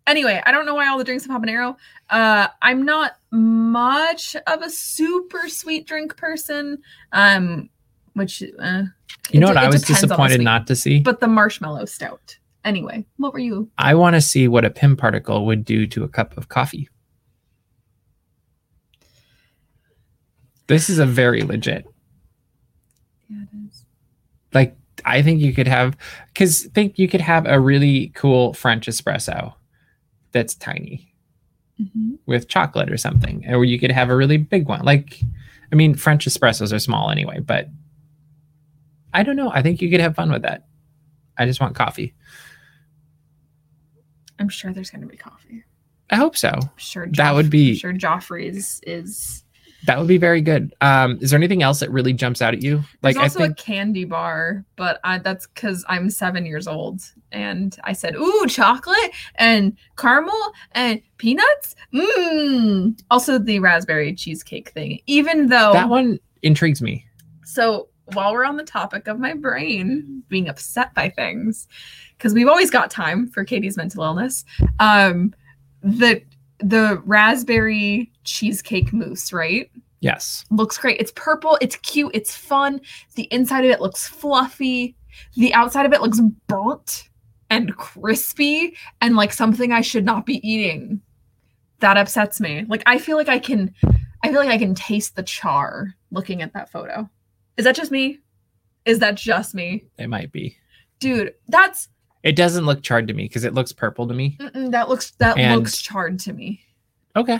anyway 0.06 0.40
i 0.46 0.52
don't 0.52 0.66
know 0.66 0.74
why 0.74 0.88
all 0.88 0.98
the 0.98 1.04
drinks 1.04 1.24
have 1.26 1.40
habanero 1.40 1.76
uh 2.10 2.48
i'm 2.60 2.82
not 2.84 3.12
much 3.30 4.34
of 4.46 4.62
a 4.62 4.68
super 4.70 5.48
sweet 5.48 5.86
drink 5.86 6.16
person 6.16 6.78
um 7.12 7.68
which 8.14 8.42
uh, 8.58 8.82
You 9.30 9.40
know 9.40 9.46
what 9.46 9.56
I 9.56 9.68
was 9.68 9.80
depends 9.80 10.02
on 10.04 10.08
the 10.08 10.14
disappointed 10.14 10.34
sweet. 10.36 10.44
not 10.44 10.66
to 10.66 10.76
see? 10.76 11.00
but 11.00 11.20
the 11.20 11.28
marshmallow 11.28 11.86
stout 11.86 12.36
anyway 12.64 13.06
what 13.16 13.32
were 13.32 13.38
you 13.38 13.70
I 13.78 13.94
want 13.94 14.14
to 14.14 14.20
see 14.20 14.48
what 14.48 14.64
a 14.64 14.70
Pym 14.70 14.96
particle 14.96 15.46
would 15.46 15.64
do 15.64 15.86
to 15.86 16.04
a 16.04 16.08
cup 16.08 16.36
of 16.36 16.48
coffee. 16.48 16.88
This 20.66 20.88
is 20.90 20.98
a 20.98 21.06
very 21.06 21.42
legit. 21.42 21.84
yeah 23.28 23.42
it 23.42 23.66
is 23.68 23.84
Like 24.52 24.76
I 25.04 25.22
think 25.22 25.40
you 25.40 25.52
could 25.54 25.66
have 25.68 25.96
cuz 26.34 26.66
think 26.74 26.98
you 26.98 27.08
could 27.08 27.20
have 27.20 27.46
a 27.46 27.58
really 27.58 28.08
cool 28.14 28.52
French 28.54 28.86
espresso 28.86 29.54
that's 30.32 30.54
tiny 30.54 31.14
Mhm. 31.80 32.18
with 32.26 32.48
chocolate 32.48 32.90
or 32.90 32.96
something 32.96 33.44
or 33.48 33.64
you 33.64 33.78
could 33.78 33.90
have 33.92 34.10
a 34.10 34.16
really 34.16 34.36
big 34.36 34.66
one. 34.68 34.82
Like 34.84 35.20
I 35.72 35.74
mean 35.74 35.94
French 35.94 36.26
espressos 36.26 36.72
are 36.72 36.78
small 36.78 37.10
anyway, 37.10 37.40
but 37.40 37.68
I 39.14 39.22
don't 39.22 39.36
know. 39.36 39.50
I 39.50 39.62
think 39.62 39.80
you 39.82 39.90
could 39.90 40.00
have 40.00 40.14
fun 40.14 40.30
with 40.32 40.42
that. 40.42 40.66
I 41.38 41.46
just 41.46 41.60
want 41.60 41.74
coffee. 41.74 42.14
i'm 44.38 44.48
sure 44.48 44.72
there's 44.72 44.90
going 44.90 45.02
to 45.02 45.06
be 45.06 45.16
coffee 45.16 45.64
I 46.10 46.16
hope 46.16 46.36
so. 46.36 46.50
I'm 46.50 46.68
sure 46.76 47.06
That 47.06 47.32
would 47.34 47.48
be- 47.48 47.70
I'm 47.70 47.76
sure 47.78 47.92
joffrey's 47.94 48.80
is 48.86 49.41
That 49.86 49.98
would 49.98 50.06
be 50.06 50.18
very 50.18 50.40
good. 50.40 50.74
Um, 50.80 51.18
is 51.20 51.30
there 51.30 51.38
anything 51.38 51.62
else 51.62 51.80
that 51.80 51.90
really 51.90 52.12
jumps 52.12 52.40
out 52.40 52.54
at 52.54 52.62
you? 52.62 52.76
There's 53.00 53.16
Like 53.16 53.16
I 53.16 53.22
also 53.22 53.40
think 53.40 53.58
a 53.58 53.62
candy 53.62 54.04
bar, 54.04 54.64
but 54.76 55.00
I, 55.02 55.18
that's 55.18 55.46
because 55.46 55.84
I'm 55.88 56.08
seven 56.08 56.46
years 56.46 56.68
old, 56.68 57.02
and 57.32 57.76
I 57.84 57.92
said, 57.92 58.14
"Ooh, 58.14 58.46
chocolate 58.48 59.10
and 59.36 59.76
caramel 59.96 60.52
and 60.72 61.02
peanuts." 61.18 61.74
Mmm. 61.92 62.98
Also, 63.10 63.38
the 63.38 63.58
raspberry 63.58 64.14
cheesecake 64.14 64.70
thing. 64.70 65.00
Even 65.06 65.48
though 65.48 65.72
that 65.72 65.88
one 65.88 66.20
intrigues 66.42 66.80
me. 66.80 67.04
so 67.44 67.88
while 68.06 68.32
we're 68.32 68.44
on 68.44 68.56
the 68.56 68.64
topic 68.64 69.06
of 69.08 69.18
my 69.18 69.34
brain 69.34 70.22
being 70.28 70.48
upset 70.48 70.94
by 70.94 71.08
things, 71.08 71.68
because 72.16 72.34
we've 72.34 72.48
always 72.48 72.70
got 72.70 72.90
time 72.90 73.28
for 73.28 73.44
Katie's 73.44 73.76
mental 73.76 74.02
illness, 74.02 74.44
um, 74.80 75.34
the 75.82 76.22
the 76.62 77.02
raspberry 77.04 78.10
cheesecake 78.24 78.92
mousse, 78.92 79.32
right? 79.32 79.70
Yes. 80.00 80.44
looks 80.50 80.76
great. 80.78 81.00
It's 81.00 81.12
purple, 81.14 81.56
it's 81.60 81.76
cute, 81.76 82.10
it's 82.12 82.36
fun. 82.36 82.80
The 83.14 83.28
inside 83.30 83.64
of 83.64 83.70
it 83.70 83.80
looks 83.80 84.08
fluffy. 84.08 84.96
The 85.36 85.54
outside 85.54 85.86
of 85.86 85.92
it 85.92 86.00
looks 86.00 86.20
burnt 86.48 87.08
and 87.50 87.76
crispy 87.76 88.76
and 89.00 89.14
like 89.14 89.32
something 89.32 89.72
I 89.72 89.80
should 89.80 90.04
not 90.04 90.26
be 90.26 90.46
eating. 90.48 91.00
That 91.78 91.96
upsets 91.98 92.40
me. 92.40 92.64
Like 92.68 92.82
I 92.86 92.98
feel 92.98 93.16
like 93.16 93.28
I 93.28 93.38
can 93.38 93.72
I 94.24 94.28
feel 94.28 94.38
like 94.38 94.50
I 94.50 94.58
can 94.58 94.74
taste 94.74 95.14
the 95.14 95.22
char 95.22 95.94
looking 96.10 96.42
at 96.42 96.52
that 96.54 96.70
photo. 96.70 97.08
Is 97.56 97.64
that 97.64 97.76
just 97.76 97.92
me? 97.92 98.18
Is 98.84 98.98
that 99.00 99.14
just 99.14 99.54
me? 99.54 99.84
It 99.98 100.08
might 100.08 100.32
be. 100.32 100.56
Dude, 100.98 101.34
that's 101.48 101.88
It 102.22 102.36
doesn't 102.36 102.66
look 102.66 102.82
charred 102.82 103.08
to 103.08 103.14
me 103.14 103.24
because 103.24 103.44
it 103.44 103.54
looks 103.54 103.72
purple 103.72 104.06
to 104.08 104.14
me. 104.14 104.36
mm-mm, 104.40 104.70
that 104.70 104.88
looks 104.88 105.10
that 105.18 105.36
And- 105.38 105.56
looks 105.56 105.80
charred 105.80 106.18
to 106.20 106.32
me. 106.32 106.62
Okay. 107.16 107.38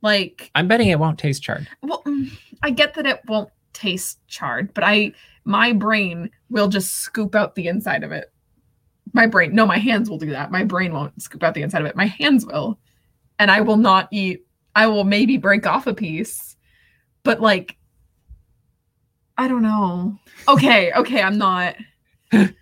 Like 0.00 0.50
I'm 0.54 0.66
betting 0.68 0.88
it 0.88 0.98
won't 0.98 1.18
taste 1.18 1.42
charred. 1.42 1.68
well 1.82 2.02
mm, 2.04 2.30
i 2.62 2.70
get 2.70 2.94
that 2.94 3.06
it 3.06 3.20
won't 3.28 3.50
taste 3.72 4.18
charred 4.26 4.74
but 4.74 4.82
i 4.84 5.12
my 5.44 5.72
brain 5.72 6.28
will 6.50 6.66
just 6.68 6.92
scoop 6.94 7.34
out 7.36 7.54
the 7.54 7.68
inside 7.68 8.02
of 8.04 8.10
it 8.12 8.32
my 9.12 9.26
brain 9.26 9.54
no 9.54 9.64
my 9.64 9.78
hands 9.78 10.10
will 10.10 10.18
do 10.18 10.30
that 10.30 10.50
my 10.50 10.64
brain 10.64 10.92
won't 10.92 11.20
scoop 11.22 11.42
out 11.44 11.54
the 11.54 11.62
inside 11.62 11.80
of 11.82 11.86
it 11.86 11.94
my 11.96 12.06
hands 12.06 12.44
will 12.44 12.78
and 13.38 13.48
i 13.50 13.60
will 13.60 13.76
not 13.76 14.08
eat 14.10 14.44
i 14.74 14.86
will 14.88 15.04
maybe 15.04 15.36
break 15.36 15.66
off 15.66 15.86
a 15.86 15.94
piece 15.94 16.56
but 17.22 17.40
like 17.40 17.76
i 19.38 19.46
don't 19.48 19.62
know 19.62 20.18
okay 20.48 20.92
okay 20.92 21.22
i'm 21.22 21.38
not 21.38 21.76
okay 22.32 22.52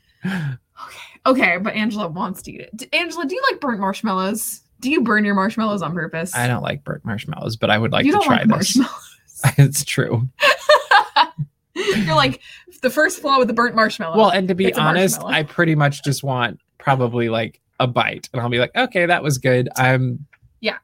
okay 1.27 1.59
but 1.59 1.75
angela 1.75 2.09
wants 2.09 2.43
to 2.43 2.53
eat 2.53 2.61
it 2.61 2.89
angela 2.95 3.27
do 3.27 3.35
you 3.35 3.43
like 3.51 3.61
burnt 3.61 3.81
marshmallows 3.81 4.63
do 4.81 4.91
you 4.91 5.03
burn 5.03 5.25
your 5.25 5.35
marshmallows 5.35 5.83
on 5.83 5.93
purpose 5.95 6.35
I 6.35 6.47
don't 6.47 6.63
like 6.63 6.85
burnt 6.85 7.05
marshmallows, 7.05 7.57
but 7.57 7.69
I 7.71 7.77
would 7.77 7.93
like 7.93 8.07
you 8.07 8.13
to 8.13 8.19
don't 8.19 8.27
try 8.27 8.37
like 8.45 8.49
this. 8.59 8.77
marshmallows 9.45 9.59
it's 9.59 9.85
true. 9.85 10.29
You're 11.75 12.15
like 12.15 12.41
the 12.83 12.91
first 12.91 13.21
flaw 13.21 13.39
with 13.39 13.49
the 13.49 13.55
burnt 13.55 13.75
marshmallow. 13.75 14.17
Well, 14.17 14.31
and 14.31 14.49
to 14.49 14.55
be 14.55 14.73
honest. 14.75 15.23
I 15.23 15.43
pretty 15.45 15.75
much 15.75 16.03
just 16.03 16.23
want 16.23 16.61
probably 16.79 17.29
like 17.29 17.61
a 17.79 17.87
bite, 17.87 18.29
and 18.33 18.43
I'll 18.43 18.49
be 18.51 18.59
like, 18.59 18.75
okay, 18.77 19.07
that 19.07 19.23
was 19.23 19.39
good. 19.39 19.69
I'm. 19.77 20.27
Yeah. 20.61 20.79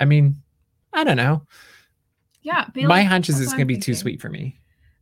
I 0.00 0.04
mean, 0.06 0.42
I 0.92 1.04
don't 1.04 1.16
know. 1.16 1.42
yeah, 2.42 2.66
My 2.74 3.02
hunch 3.02 3.28
is 3.28 3.40
it's 3.40 3.52
gonna 3.52 3.62
I'm 3.62 3.66
be 3.66 3.78
too 3.78 3.94
sweet 3.94 4.20
for 4.20 4.28
me. 4.28 4.58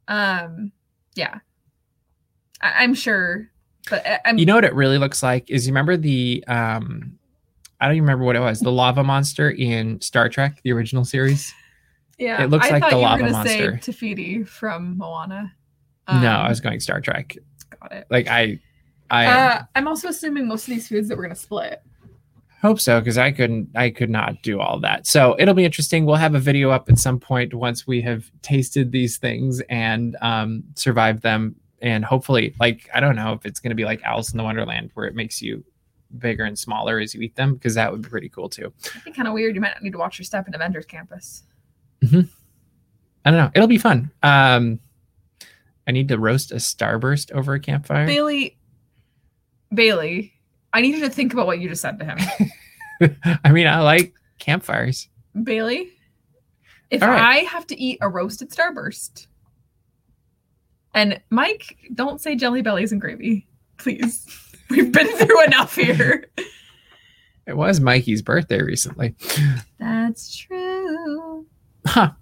Um, 0.09 0.73
yeah, 1.15 1.39
I- 2.61 2.83
I'm 2.83 2.95
sure 2.95 3.51
But 3.91 4.07
I- 4.07 4.21
I'm 4.25 4.39
You 4.39 4.47
know 4.47 4.55
what 4.55 4.65
it 4.65 4.75
really 4.75 4.99
looks 4.99 5.23
like 5.23 5.51
is 5.51 5.67
you 5.67 5.73
remember 5.73 5.97
the 5.97 6.45
um 6.49 7.19
I 7.81 7.87
don't 7.87 7.97
even 7.97 8.05
remember 8.05 8.25
what 8.25 8.37
it 8.37 8.41
was. 8.41 8.61
The 8.61 8.71
lava 8.71 9.03
monster 9.03 9.51
in 9.51 10.01
Star 10.01 10.29
Trek, 10.29 10.61
the 10.63 10.73
original 10.73 11.05
series. 11.05 11.53
yeah. 12.19 12.43
it 12.45 12.51
looks 12.51 12.67
I 12.69 12.71
like 12.79 12.85
the 12.91 12.97
you 12.97 13.03
lava 13.03 13.29
monster. 13.31 13.73
Say 13.73 13.79
Te 13.81 13.93
Fiti 13.93 14.45
from 14.45 14.97
Moana. 14.99 15.53
no, 16.09 16.15
Um, 16.15 16.25
I 16.25 16.49
was 16.49 16.61
going 16.61 16.79
Star 16.81 17.01
Trek. 17.01 17.37
got 17.81 17.93
it. 17.93 18.07
Like 18.11 18.29
I 18.29 18.61
I 19.11 19.27
Uh, 19.27 19.63
I'm 19.75 19.89
also 19.89 20.09
assuming 20.09 20.47
most 20.47 20.69
of 20.69 20.75
these 20.75 20.89
foods 20.89 21.09
that 21.09 21.17
we're 21.19 21.25
gonna 21.25 21.35
split. 21.35 21.83
hope 22.63 22.79
so 22.79 23.01
because 23.01 23.19
I 23.19 23.33
couldn't 23.33 23.71
I 23.75 23.91
could 23.91 24.11
not 24.11 24.41
do 24.43 24.61
all 24.61 24.79
that. 24.81 25.05
So 25.09 25.35
it'll 25.41 25.53
be 25.55 25.65
interesting. 25.65 26.07
We'll 26.07 26.15
have 26.17 26.37
a 26.37 26.39
video 26.39 26.71
up 26.71 26.89
at 26.89 26.99
some 26.99 27.19
point 27.19 27.53
once 27.53 27.85
we 27.89 28.01
have 28.03 28.31
tasted 28.43 28.93
these 28.93 29.19
things 29.19 29.61
and 29.69 30.17
um 30.23 30.63
survived 30.77 31.23
them 31.23 31.57
and 31.83 32.05
hopefully 32.05 32.55
like 32.59 32.89
I 32.95 33.01
don't 33.01 33.17
know 33.17 33.33
if 33.33 33.45
it's 33.45 33.61
going 33.61 33.71
to 33.71 33.77
be 33.77 33.85
like 33.85 34.03
Alice 34.03 34.33
in 34.33 34.39
the 34.39 34.45
Wonderland 34.45 34.91
where 34.95 35.07
it 35.07 35.15
makes 35.15 35.43
you 35.43 35.63
bigger 36.19 36.45
and 36.45 36.59
smaller 36.59 36.99
as 37.01 37.15
you 37.15 37.21
eat 37.21 37.37
them 37.37 37.55
because 37.55 37.75
that 37.75 37.91
would 37.91 38.03
be 38.03 38.09
pretty 38.09 38.29
cool 38.29 38.49
too. 38.49 38.73
It'd 38.85 39.05
be 39.05 39.13
kind 39.13 39.29
of 39.29 39.35
weird. 39.35 39.55
You 39.55 39.61
might 39.61 39.75
not 39.75 39.83
need 39.83 39.93
to 39.93 39.99
watch 39.99 40.19
your 40.19 40.25
step 40.25 40.47
in 40.49 40.55
Avengers 40.55 40.87
Campus. 40.87 41.43
I 42.03 43.31
don't 43.31 43.37
know. 43.37 43.51
It'll 43.55 43.69
be 43.69 43.79
fun. 43.79 44.11
Um, 44.23 44.81
I 45.87 45.93
need 45.93 46.09
to 46.09 46.19
roast 46.19 46.53
a 46.53 46.57
starburst 46.57 47.33
over 47.33 47.55
a 47.55 47.61
campfire. 47.61 48.07
Bailey, 48.07 48.57
Bailey, 49.75 50.33
I 50.73 50.81
need 50.81 50.95
you 50.95 51.01
to 51.01 51.11
think 51.11 51.33
about 51.33 51.47
what 51.47 51.61
you 51.61 51.69
just 51.69 51.83
said 51.83 51.99
to 51.99 52.05
him. 52.05 53.17
I 53.45 53.53
mean, 53.53 53.67
I 53.67 53.81
like 53.81 54.15
campfires. 54.39 55.09
Bailey, 55.43 55.91
if 56.91 57.03
right. 57.03 57.21
I 57.21 57.37
have 57.45 57.67
to 57.69 57.81
eat 57.81 57.99
a 58.01 58.09
roasted 58.09 58.51
starburst, 58.51 59.27
and 60.95 61.21
Mike, 61.31 61.79
don't 61.95 62.21
say 62.21 62.35
jelly 62.37 62.63
bellies 62.63 62.93
and 62.93 63.01
gravy, 63.01 63.47
please. 63.79 64.27
We've 64.71 64.93
been 64.93 65.09
through 65.17 65.45
enough 65.45 65.75
here. 65.75 66.31
It 67.47 67.57
was 67.57 67.81
Mikey's 67.81 68.23
birthday 68.23 68.63
recently. 68.63 69.15
That's 69.79 70.35
true. 70.35 71.47
Huh. 71.87 72.13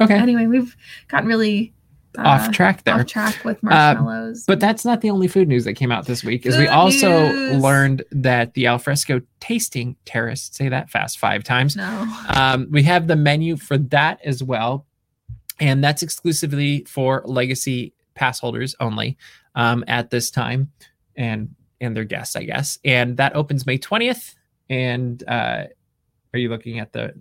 Okay. 0.00 0.14
Anyway, 0.14 0.46
we've 0.46 0.76
gotten 1.08 1.28
really 1.28 1.74
uh, 2.16 2.22
off 2.22 2.52
track 2.52 2.84
there. 2.84 2.94
off 2.94 3.06
track 3.06 3.44
with 3.44 3.62
marshmallows. 3.62 4.44
But 4.46 4.60
that's 4.60 4.84
not 4.84 5.00
the 5.00 5.10
only 5.10 5.28
food 5.28 5.48
news 5.48 5.64
that 5.64 5.74
came 5.74 5.92
out 5.92 6.06
this 6.06 6.24
week. 6.24 6.46
Is 6.46 6.56
we 6.56 6.68
also 6.68 7.30
news. 7.30 7.62
learned 7.62 8.04
that 8.12 8.54
the 8.54 8.66
alfresco 8.66 9.20
tasting 9.40 9.96
terrace, 10.04 10.48
say 10.52 10.68
that 10.68 10.88
fast 10.88 11.18
five 11.18 11.44
times, 11.44 11.76
no. 11.76 12.06
Um, 12.34 12.68
we 12.70 12.82
have 12.84 13.06
the 13.06 13.16
menu 13.16 13.56
for 13.56 13.76
that 13.76 14.20
as 14.24 14.42
well, 14.42 14.86
and 15.58 15.84
that's 15.84 16.02
exclusively 16.02 16.84
for 16.84 17.22
legacy 17.26 17.92
pass 18.14 18.40
holders 18.40 18.74
only 18.80 19.16
um, 19.54 19.84
at 19.88 20.10
this 20.10 20.30
time, 20.30 20.70
and 21.16 21.54
and 21.80 21.96
their 21.96 22.04
guests, 22.04 22.36
I 22.36 22.44
guess. 22.44 22.78
And 22.84 23.16
that 23.16 23.34
opens 23.34 23.66
May 23.66 23.78
twentieth. 23.78 24.34
And 24.68 25.22
uh, 25.26 25.64
are 26.32 26.38
you 26.38 26.48
looking 26.48 26.78
at 26.78 26.92
the? 26.92 27.14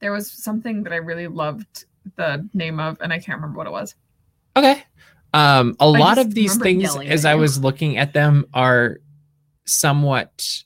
There 0.00 0.12
was 0.12 0.30
something 0.30 0.82
that 0.84 0.92
I 0.92 0.96
really 0.96 1.26
loved 1.26 1.84
the 2.16 2.48
name 2.54 2.80
of, 2.80 2.98
and 3.00 3.12
I 3.12 3.18
can't 3.18 3.36
remember 3.36 3.58
what 3.58 3.66
it 3.66 3.72
was. 3.72 3.94
Okay. 4.56 4.82
Um, 5.32 5.76
a 5.80 5.88
lot 5.88 6.18
of 6.18 6.32
these 6.32 6.56
things, 6.56 6.96
as 6.96 7.24
I 7.24 7.34
was 7.34 7.58
looking 7.58 7.96
at 7.98 8.12
them, 8.12 8.46
are 8.54 9.00
somewhat. 9.64 10.62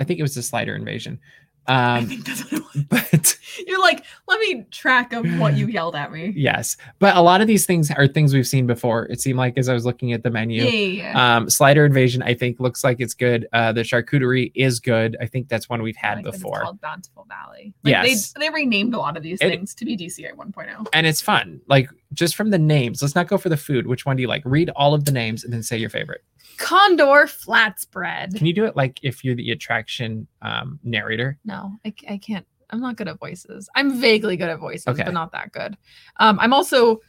I 0.00 0.04
think 0.04 0.18
it 0.18 0.22
was 0.22 0.34
the 0.34 0.42
slider 0.42 0.74
invasion. 0.74 1.20
I 1.66 1.98
Um, 1.98 2.06
think 2.06 2.24
that's 2.26 2.50
what 2.50 2.62
it 2.62 2.64
was. 2.74 2.84
but 2.88 3.36
You're 3.66 3.80
like, 3.80 4.04
let 4.26 4.40
me 4.40 4.64
track 4.70 5.12
of 5.12 5.24
what 5.38 5.54
you 5.56 5.66
yelled 5.66 5.94
at 5.94 6.10
me. 6.12 6.32
yes, 6.36 6.76
but 6.98 7.16
a 7.16 7.20
lot 7.20 7.40
of 7.40 7.46
these 7.46 7.66
things 7.66 7.90
are 7.90 8.06
things 8.06 8.32
we've 8.32 8.46
seen 8.46 8.66
before. 8.66 9.04
It 9.06 9.20
seemed 9.20 9.38
like 9.38 9.58
as 9.58 9.68
I 9.68 9.74
was 9.74 9.84
looking 9.84 10.12
at 10.12 10.22
the 10.22 10.30
menu. 10.30 10.62
Yeah, 10.62 10.70
yeah, 10.70 11.02
yeah. 11.12 11.36
Um, 11.36 11.50
Slider 11.50 11.84
Invasion, 11.84 12.22
I 12.22 12.34
think, 12.34 12.58
looks 12.60 12.82
like 12.82 13.00
it's 13.00 13.14
good. 13.14 13.46
Uh, 13.52 13.72
the 13.72 13.82
charcuterie 13.82 14.50
is 14.54 14.80
good. 14.80 15.16
I 15.20 15.26
think 15.26 15.48
that's 15.48 15.68
one 15.68 15.82
we've 15.82 15.96
had 15.96 16.18
like 16.18 16.26
it's 16.26 16.36
before, 16.38 16.62
called 16.62 16.80
Bountiful 16.80 17.26
Valley. 17.28 17.74
Like 17.84 17.92
Yes. 17.92 18.32
They, 18.32 18.46
they 18.46 18.50
renamed 18.50 18.94
a 18.94 18.98
lot 18.98 19.16
of 19.16 19.22
these 19.22 19.38
It- 19.40 19.48
things 19.50 19.74
to 19.74 19.84
be 19.84 19.96
DCA 19.96 20.34
1.0. 20.34 20.86
and 20.92 21.06
it's 21.06 21.20
fun. 21.20 21.60
Like 21.66 21.90
just 22.12 22.34
from 22.36 22.50
the 22.50 22.58
names. 22.58 23.02
Let's 23.02 23.14
not 23.14 23.28
go 23.28 23.36
for 23.38 23.48
the 23.50 23.56
food. 23.56 23.86
Which 23.86 24.06
one 24.06 24.16
do 24.16 24.22
you 24.22 24.28
like? 24.28 24.42
Read 24.44 24.70
all 24.70 24.94
of 24.94 25.04
the 25.04 25.12
names 25.12 25.44
and 25.44 25.52
then 25.52 25.62
say 25.62 25.76
your 25.76 25.90
favorite. 25.90 26.24
Condor 26.60 27.26
flat 27.26 27.80
spread. 27.80 28.34
Can 28.34 28.46
you 28.46 28.52
do 28.52 28.66
it 28.66 28.76
like 28.76 29.00
if 29.02 29.24
you're 29.24 29.34
the 29.34 29.50
attraction 29.50 30.26
um, 30.42 30.78
narrator? 30.84 31.38
No, 31.44 31.72
I, 31.86 31.94
I 32.08 32.18
can't. 32.18 32.46
I'm 32.68 32.80
not 32.80 32.96
good 32.96 33.08
at 33.08 33.18
voices. 33.18 33.68
I'm 33.74 33.98
vaguely 33.98 34.36
good 34.36 34.50
at 34.50 34.58
voices, 34.60 34.86
Okay. 34.86 35.02
but 35.02 35.14
not 35.14 35.32
that 35.32 35.52
good. 35.52 35.76
Um, 36.18 36.38
I'm 36.38 36.52
also 36.52 37.00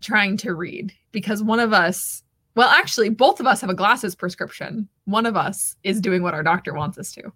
trying 0.00 0.36
to 0.38 0.54
read 0.54 0.92
because 1.10 1.42
one 1.42 1.58
of 1.60 1.72
us, 1.72 2.22
well, 2.54 2.68
actually, 2.68 3.08
both 3.10 3.40
of 3.40 3.46
us 3.46 3.60
have 3.60 3.68
a 3.68 3.74
glasses 3.74 4.14
prescription. 4.14 4.88
One 5.06 5.26
of 5.26 5.36
us 5.36 5.74
is 5.82 6.00
doing 6.00 6.22
what 6.22 6.32
our 6.32 6.44
doctor 6.44 6.72
wants 6.72 6.96
us 6.98 7.12
to. 7.14 7.32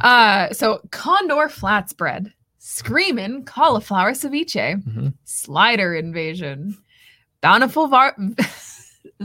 Uh, 0.00 0.50
so 0.52 0.80
Condor 0.90 1.48
flat 1.50 1.90
spread, 1.90 2.32
screaming 2.58 3.44
cauliflower 3.44 4.12
ceviche, 4.12 4.82
Mhm. 4.82 5.12
slider 5.24 5.94
invasion, 5.94 6.78
bountiful 7.42 7.88
var. 7.88 8.16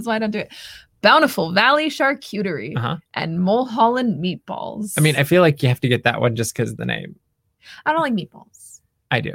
why 0.07 0.15
I 0.15 0.19
don't 0.19 0.31
do 0.31 0.39
it. 0.39 0.51
Bountiful 1.01 1.51
Valley 1.53 1.87
charcuterie 1.89 2.75
Uh-huh. 2.77 2.97
and 3.13 3.39
Mulholland 3.41 4.21
meatballs. 4.23 4.93
I 4.97 5.01
mean, 5.01 5.15
I 5.15 5.23
feel 5.23 5.41
like 5.41 5.63
you 5.63 5.69
have 5.69 5.79
to 5.81 5.87
get 5.87 6.03
that 6.03 6.19
one 6.19 6.35
just 6.35 6.53
because 6.53 6.71
of 6.71 6.77
the 6.77 6.85
name. 6.85 7.15
I 7.85 7.93
don't 7.93 8.01
like 8.01 8.13
meatballs. 8.13 8.81
I 9.11 9.21
do. 9.21 9.33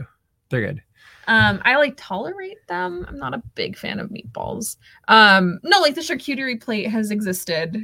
They're 0.50 0.66
good. 0.66 0.83
Um, 1.27 1.62
I 1.64 1.77
like 1.77 1.94
tolerate 1.96 2.66
them. 2.68 3.07
I'm 3.09 3.18
not 3.18 3.33
a 3.33 3.42
big 3.55 3.79
fan 3.79 3.98
of 3.98 4.11
meatballs. 4.11 4.77
Um, 5.09 5.59
no, 5.62 5.81
like 5.81 5.94
the 5.94 6.03
charcuterie 6.03 6.61
plate 6.61 6.88
has 6.90 7.11
existed, 7.11 7.79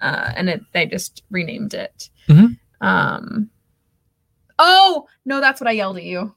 uh, 0.00 0.32
and 0.34 0.48
it 0.48 0.60
they 0.72 0.86
just 0.86 1.22
renamed 1.30 1.72
it. 1.74 2.10
Mhm. 2.28 2.58
Um, 2.80 3.48
oh 4.58 5.06
no, 5.24 5.40
that's 5.40 5.60
what 5.60 5.68
I 5.68 5.72
yelled 5.72 5.98
at 5.98 6.02
you. 6.04 6.34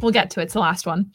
We'll 0.00 0.10
get 0.12 0.28
to 0.32 0.40
it. 0.40 0.44
It's 0.44 0.52
the 0.54 0.60
last 0.60 0.86
one. 0.86 1.10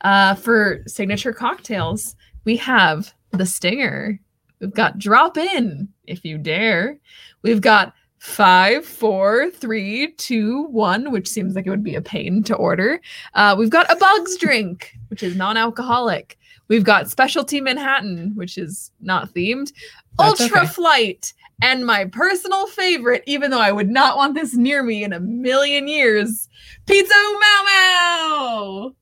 Uh, 0.00 0.34
for 0.34 0.82
signature 0.86 1.32
cocktails, 1.32 2.16
we 2.44 2.56
have 2.56 3.12
the 3.32 3.46
Stinger. 3.46 4.20
We've 4.60 4.74
got 4.74 4.98
Drop 4.98 5.36
In, 5.36 5.88
if 6.06 6.24
you 6.24 6.38
dare. 6.38 6.98
We've 7.42 7.60
got 7.60 7.94
five, 8.18 8.84
four, 8.84 9.50
three, 9.50 10.12
two, 10.12 10.64
one, 10.66 11.10
which 11.10 11.28
seems 11.28 11.56
like 11.56 11.66
it 11.66 11.70
would 11.70 11.82
be 11.82 11.96
a 11.96 12.02
pain 12.02 12.44
to 12.44 12.54
order. 12.54 13.00
Uh, 13.34 13.56
we've 13.58 13.70
got 13.70 13.90
a 13.90 13.96
Bugs 13.96 14.36
drink, 14.36 14.96
which 15.08 15.24
is 15.24 15.34
non-alcoholic. 15.34 16.38
We've 16.68 16.84
got 16.84 17.10
Specialty 17.10 17.60
Manhattan, 17.60 18.32
which 18.36 18.56
is 18.56 18.92
not 19.00 19.34
themed. 19.34 19.72
That's 20.18 20.40
Ultra 20.40 20.60
okay. 20.60 20.66
Flight, 20.68 21.34
and 21.60 21.84
my 21.84 22.04
personal 22.04 22.66
favorite, 22.68 23.24
even 23.26 23.50
though 23.50 23.60
I 23.60 23.72
would 23.72 23.90
not 23.90 24.16
want 24.16 24.34
this 24.34 24.54
near 24.54 24.82
me 24.82 25.02
in 25.02 25.12
a 25.12 25.20
million 25.20 25.88
years, 25.88 26.48
Pizza 26.86 27.14
Mau 27.14 27.64
Mau. 27.64 28.94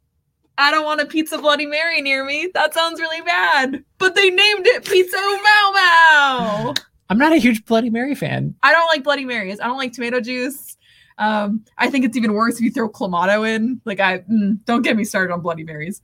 I 0.61 0.71
don't 0.71 0.85
want 0.85 1.01
a 1.01 1.07
Pizza 1.07 1.39
Bloody 1.39 1.65
Mary 1.65 2.03
near 2.03 2.23
me. 2.23 2.51
That 2.53 2.75
sounds 2.75 3.01
really 3.01 3.23
bad. 3.23 3.83
But 3.97 4.15
they 4.15 4.29
named 4.29 4.67
it 4.67 4.85
Pizza 4.85 5.17
Mau 5.17 5.73
Mau. 5.73 6.75
I'm 7.09 7.17
not 7.17 7.33
a 7.33 7.39
huge 7.39 7.65
Bloody 7.65 7.89
Mary 7.89 8.15
fan. 8.15 8.55
I 8.63 8.71
don't 8.73 8.87
like 8.89 9.03
Bloody 9.03 9.25
Marys. 9.25 9.59
I 9.59 9.65
don't 9.65 9.79
like 9.79 9.95
tomato 9.95 10.21
juice. 10.21 10.77
Um, 11.17 11.65
I 11.79 11.89
think 11.89 12.05
it's 12.05 12.17
even 12.17 12.35
worse 12.35 12.57
if 12.57 12.61
you 12.61 12.71
throw 12.71 12.91
clamato 12.91 13.49
in. 13.49 13.81
Like 13.87 14.01
I 14.01 14.19
mm, 14.19 14.63
don't 14.67 14.83
get 14.83 14.99
me 14.99 15.05
started 15.05 15.33
on 15.33 15.41
Bloody 15.41 15.65
Marys. 15.65 16.03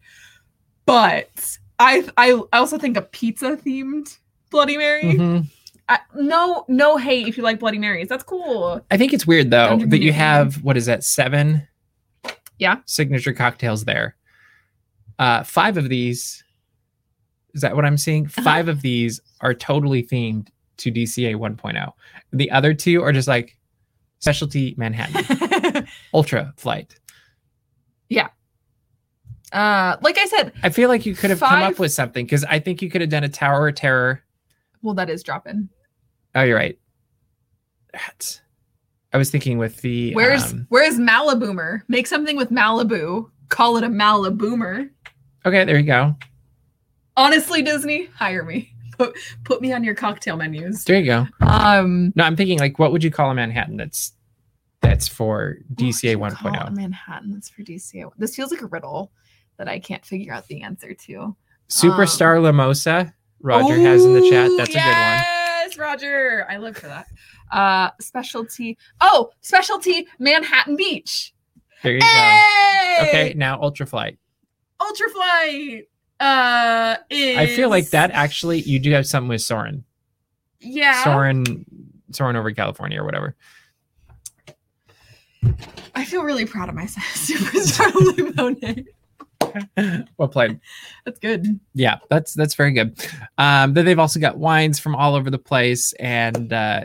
But 0.86 1.58
I 1.78 2.08
I 2.16 2.40
I 2.50 2.58
also 2.58 2.78
think 2.78 2.96
a 2.96 3.02
pizza 3.02 3.58
themed 3.58 4.16
Bloody 4.50 4.78
Mary. 4.78 5.02
Mhm. 5.02 5.46
I, 5.88 6.00
no 6.14 6.64
no 6.66 6.96
hate 6.96 7.28
if 7.28 7.36
you 7.36 7.42
like 7.42 7.60
Bloody 7.60 7.78
Marys. 7.78 8.08
That's 8.08 8.24
cool. 8.24 8.80
I 8.90 8.96
think 8.96 9.12
it's 9.12 9.26
weird 9.26 9.50
though 9.50 9.76
that 9.76 10.00
you 10.00 10.14
have 10.14 10.64
what 10.64 10.78
is 10.78 10.86
that 10.86 11.04
seven? 11.04 11.68
Yeah. 12.58 12.78
Signature 12.86 13.34
cocktails 13.34 13.84
there. 13.84 14.16
Uh, 15.18 15.42
five 15.42 15.76
of 15.76 15.88
these. 15.88 16.42
Is 17.54 17.62
that 17.62 17.74
what 17.74 17.84
I'm 17.84 17.96
seeing? 17.96 18.26
Uh-huh. 18.26 18.42
Five 18.42 18.68
of 18.68 18.82
these 18.82 19.20
are 19.40 19.54
totally 19.54 20.02
themed 20.02 20.48
to 20.78 20.92
DCA 20.92 21.36
1.0. 21.36 21.92
The 22.32 22.50
other 22.50 22.74
two 22.74 23.02
are 23.02 23.12
just 23.12 23.28
like 23.28 23.56
specialty 24.18 24.74
Manhattan, 24.76 25.86
ultra 26.14 26.52
flight. 26.56 26.98
Yeah. 28.10 28.28
Uh, 29.52 29.96
like 30.02 30.18
I 30.18 30.26
said, 30.26 30.52
I 30.62 30.68
feel 30.70 30.88
like 30.88 31.06
you 31.06 31.14
could 31.14 31.30
have 31.30 31.40
come 31.40 31.62
up 31.62 31.78
with 31.78 31.92
something 31.92 32.26
because 32.26 32.44
I 32.44 32.58
think 32.58 32.82
you 32.82 32.90
could 32.90 33.00
have 33.00 33.10
done 33.10 33.24
a 33.24 33.28
Tower 33.28 33.68
of 33.68 33.74
Terror. 33.76 34.22
well 34.82 34.94
that 34.94 35.08
is 35.08 35.22
dropping. 35.22 35.68
Oh, 36.34 36.42
you're 36.42 36.56
right. 36.56 36.78
That's- 37.92 38.40
I 39.12 39.18
was 39.18 39.30
thinking 39.30 39.56
with 39.56 39.80
the 39.80 40.12
Where's 40.14 40.52
um, 40.52 40.66
where's 40.68 40.96
Maliboomer? 40.98 41.80
Make 41.88 42.06
something 42.06 42.36
with 42.36 42.50
Malibu. 42.50 43.30
Call 43.48 43.76
it 43.76 43.84
a 43.84 43.88
Maliboomer. 43.88 44.90
okay, 45.44 45.64
there 45.64 45.78
you 45.78 45.86
go. 45.86 46.14
Honestly, 47.16 47.62
Disney, 47.62 48.06
hire 48.14 48.44
me. 48.44 48.72
Put 48.98 49.14
put 49.44 49.60
me 49.60 49.74
on 49.74 49.84
your 49.84 49.94
cocktail 49.94 50.38
menus. 50.38 50.84
There 50.84 50.98
you 50.98 51.04
go. 51.04 51.26
Um 51.46 52.14
No, 52.16 52.24
I'm 52.24 52.34
thinking 52.34 52.58
like 52.58 52.78
what 52.78 52.92
would 52.92 53.04
you 53.04 53.10
call 53.10 53.30
a 53.30 53.34
Manhattan 53.34 53.76
that's 53.76 54.12
that's 54.80 55.06
for 55.06 55.58
DCA 55.74 56.16
What 56.16 56.32
would 56.32 56.38
you 56.42 56.50
call 56.50 56.66
a 56.68 56.70
1.0? 56.70 56.76
Manhattan 56.76 57.30
that's 57.32 57.50
for 57.50 57.60
DCA. 57.62 58.10
This 58.16 58.34
feels 58.34 58.50
like 58.50 58.62
a 58.62 58.66
riddle 58.66 59.12
that 59.58 59.68
I 59.68 59.78
can't 59.80 60.02
figure 60.02 60.32
out 60.32 60.46
the 60.48 60.62
answer 60.62 60.94
to. 60.94 61.36
Superstar 61.68 62.38
Um, 62.38 62.44
Lamosa. 62.56 63.12
Roger 63.40 63.78
has 63.78 64.02
in 64.04 64.14
the 64.14 64.30
chat. 64.30 64.48
Ooh, 64.48 64.56
That's 64.56 64.74
yes, 64.74 65.76
Roger. 65.76 66.46
I 66.48 66.56
live 66.56 66.76
for 66.78 66.86
that. 66.86 67.06
Uh, 67.52 67.90
specialty. 68.00 68.78
Oh, 69.02 69.30
specialty 69.42 70.06
Manhattan 70.18 70.74
Beach. 70.76 71.34
A 71.84 71.92
good 71.92 71.92
one. 71.92 71.92
There 71.92 71.92
you 71.94 72.00
Hey! 72.02 72.96
go. 73.02 73.08
Okay, 73.08 73.34
now 73.36 73.58
ultraflight. 73.60 74.16
Ultraflight. 74.80 75.86
Uh, 76.18 76.96
is 77.10 77.36
I 77.38 77.46
feel 77.46 77.68
like 77.68 77.90
that 77.90 78.10
actually 78.12 78.60
you 78.60 78.78
do 78.78 78.90
have 78.92 79.06
something 79.06 79.28
with 79.28 79.42
Soarin'. 79.42 79.84
Yeah. 80.60 81.04
Soarin' 81.04 81.66
Soarin' 82.12 82.36
over 82.36 82.50
California 82.52 83.00
or 83.00 83.04
whatever. 83.04 83.36
I 85.94 86.04
feel 86.04 86.22
really 86.22 86.46
proud 86.46 86.68
of 86.68 86.74
myself. 86.74 87.04
Superstar 87.14 88.86
well 90.18 90.28
played. 90.28 90.60
That's 91.04 91.18
good. 91.18 91.60
Yeah, 91.74 91.98
that's 92.10 92.34
that's 92.34 92.54
very 92.54 92.72
good. 92.72 92.98
Um, 93.38 93.74
then 93.74 93.84
they've 93.84 93.98
also 93.98 94.18
got 94.20 94.38
wines 94.38 94.78
from 94.78 94.94
all 94.94 95.14
over 95.14 95.30
the 95.30 95.38
place 95.38 95.92
and 95.94 96.52
uh, 96.52 96.84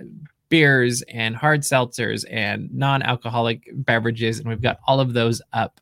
beers 0.51 1.01
and 1.03 1.35
hard 1.35 1.61
seltzers 1.61 2.23
and 2.29 2.71
non-alcoholic 2.71 3.69
beverages, 3.73 4.37
and 4.37 4.47
we've 4.47 4.61
got 4.61 4.79
all 4.85 4.99
of 4.99 5.13
those 5.13 5.41
up 5.53 5.81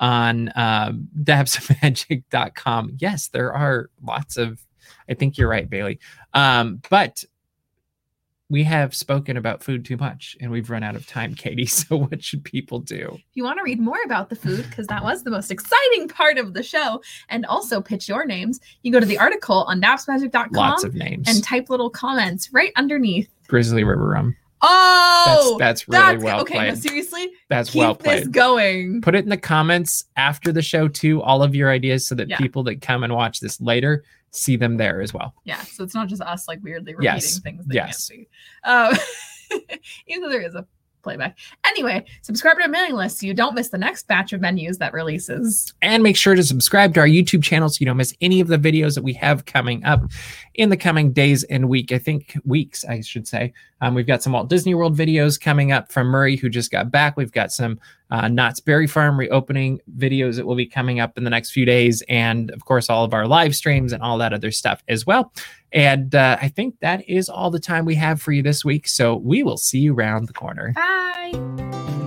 on 0.00 0.50
um, 0.56 1.08
dapsmagic.com. 1.22 2.96
Yes, 2.98 3.28
there 3.28 3.52
are 3.52 3.90
lots 4.02 4.36
of. 4.36 4.64
I 5.08 5.14
think 5.14 5.38
you're 5.38 5.48
right, 5.48 5.68
Bailey. 5.68 6.00
Um, 6.34 6.80
but 6.90 7.22
we 8.50 8.64
have 8.64 8.94
spoken 8.94 9.36
about 9.36 9.62
food 9.62 9.84
too 9.84 9.96
much, 9.98 10.36
and 10.40 10.50
we've 10.50 10.70
run 10.70 10.82
out 10.82 10.96
of 10.96 11.06
time, 11.06 11.34
Katie. 11.34 11.66
So 11.88 11.96
what 11.96 12.22
should 12.22 12.44
people 12.44 12.80
do? 12.80 13.10
If 13.14 13.22
you 13.34 13.44
want 13.44 13.58
to 13.58 13.62
read 13.62 13.78
more 13.80 13.98
about 14.04 14.30
the 14.30 14.36
food, 14.36 14.64
because 14.68 14.86
that 14.88 15.02
was 15.02 15.22
the 15.22 15.30
most 15.30 15.50
exciting 15.50 16.08
part 16.08 16.38
of 16.38 16.54
the 16.54 16.62
show, 16.62 17.02
and 17.28 17.44
also 17.46 17.80
pitch 17.80 18.08
your 18.08 18.24
names, 18.24 18.58
you 18.82 18.90
go 18.92 19.00
to 19.00 19.06
the 19.06 19.18
article 19.18 19.64
on 19.68 19.80
dapsmagic.com 19.82 20.50
Lots 20.52 20.84
of 20.84 20.94
names. 20.94 21.28
and 21.28 21.44
type 21.44 21.68
little 21.70 21.90
comments 21.90 22.50
right 22.52 22.72
underneath. 22.76 23.28
Grizzly 23.48 23.84
River 23.84 24.08
Rum. 24.08 24.36
Oh, 24.60 25.56
that's 25.58 25.84
that's 25.84 25.88
really 25.88 26.00
that's- 26.16 26.24
well 26.24 26.40
okay. 26.40 26.54
No, 26.54 26.60
played. 26.60 26.78
seriously, 26.78 27.30
That's 27.48 27.70
keep 27.70 27.78
well 27.80 27.94
this 27.94 28.26
going. 28.26 29.00
Put 29.02 29.14
it 29.14 29.22
in 29.22 29.28
the 29.30 29.36
comments 29.36 30.04
after 30.16 30.50
the 30.52 30.62
show 30.62 30.88
too, 30.88 31.22
all 31.22 31.42
of 31.44 31.54
your 31.54 31.70
ideas 31.70 32.08
so 32.08 32.14
that 32.16 32.28
Yeah. 32.28 32.38
people 32.38 32.64
that 32.64 32.80
come 32.82 33.04
and 33.04 33.14
watch 33.14 33.38
this 33.40 33.60
later 33.60 34.02
see 34.30 34.56
them 34.56 34.76
there 34.76 35.00
as 35.00 35.12
well. 35.12 35.34
Yeah, 35.44 35.60
so 35.62 35.84
it's 35.84 35.94
not 35.94 36.08
just 36.08 36.22
us 36.22 36.48
like 36.48 36.62
weirdly 36.62 36.94
repeating 36.94 37.14
Yes, 37.14 37.38
things 37.40 37.66
they 37.66 37.74
yes. 37.74 37.86
can't 37.86 37.96
see. 37.96 38.28
Um, 38.64 38.94
even 40.06 40.22
though 40.22 40.30
there 40.30 40.42
is 40.42 40.54
a 40.54 40.66
playback. 41.02 41.38
Anyway, 41.66 42.04
subscribe 42.22 42.56
to 42.56 42.62
our 42.62 42.68
mailing 42.68 42.94
list 42.94 43.20
so 43.20 43.26
you 43.26 43.34
don't 43.34 43.54
miss 43.54 43.68
the 43.68 43.78
next 43.78 44.06
batch 44.08 44.32
of 44.32 44.40
menus 44.40 44.78
that 44.78 44.92
releases. 44.92 45.72
And 45.80 46.02
make 46.02 46.16
sure 46.16 46.34
to 46.34 46.42
subscribe 46.42 46.94
to 46.94 47.00
our 47.00 47.06
YouTube 47.06 47.42
channel 47.42 47.68
so 47.68 47.78
you 47.80 47.86
don't 47.86 47.96
miss 47.96 48.14
any 48.20 48.40
of 48.40 48.48
the 48.48 48.58
videos 48.58 48.94
that 48.94 49.04
we 49.04 49.12
have 49.14 49.46
coming 49.46 49.84
up 49.84 50.02
in 50.54 50.68
the 50.68 50.76
coming 50.76 51.12
days 51.12 51.44
and 51.44 51.68
week. 51.68 51.92
I 51.92 51.98
think 51.98 52.36
weeks, 52.44 52.84
I 52.84 53.00
should 53.00 53.26
say. 53.26 53.52
Um, 53.80 53.94
we've 53.94 54.06
got 54.06 54.22
some 54.22 54.32
Walt 54.32 54.50
Disney 54.50 54.74
World 54.74 54.96
videos 54.96 55.40
coming 55.40 55.72
up 55.72 55.90
from 55.90 56.08
Murray, 56.08 56.36
who 56.36 56.48
just 56.48 56.70
got 56.70 56.90
back. 56.90 57.16
We've 57.16 57.32
got 57.32 57.52
some 57.52 57.78
uh, 58.10 58.28
Knott's 58.28 58.60
Berry 58.60 58.86
Farm 58.86 59.18
reopening 59.18 59.80
videos 59.96 60.36
that 60.36 60.46
will 60.46 60.56
be 60.56 60.66
coming 60.66 61.00
up 61.00 61.16
in 61.18 61.24
the 61.24 61.30
next 61.30 61.50
few 61.50 61.64
days, 61.64 62.02
and 62.08 62.50
of 62.52 62.64
course, 62.64 62.88
all 62.88 63.04
of 63.04 63.12
our 63.12 63.26
live 63.26 63.54
streams 63.54 63.92
and 63.92 64.02
all 64.02 64.18
that 64.18 64.32
other 64.32 64.50
stuff 64.50 64.82
as 64.88 65.06
well. 65.06 65.32
And 65.72 66.14
uh, 66.14 66.38
I 66.40 66.48
think 66.48 66.80
that 66.80 67.08
is 67.08 67.28
all 67.28 67.50
the 67.50 67.60
time 67.60 67.84
we 67.84 67.94
have 67.96 68.20
for 68.22 68.32
you 68.32 68.42
this 68.42 68.64
week. 68.64 68.88
So 68.88 69.16
we 69.16 69.42
will 69.42 69.58
see 69.58 69.80
you 69.80 69.94
around 69.94 70.26
the 70.26 70.32
corner. 70.32 70.72
Bye. 70.72 71.97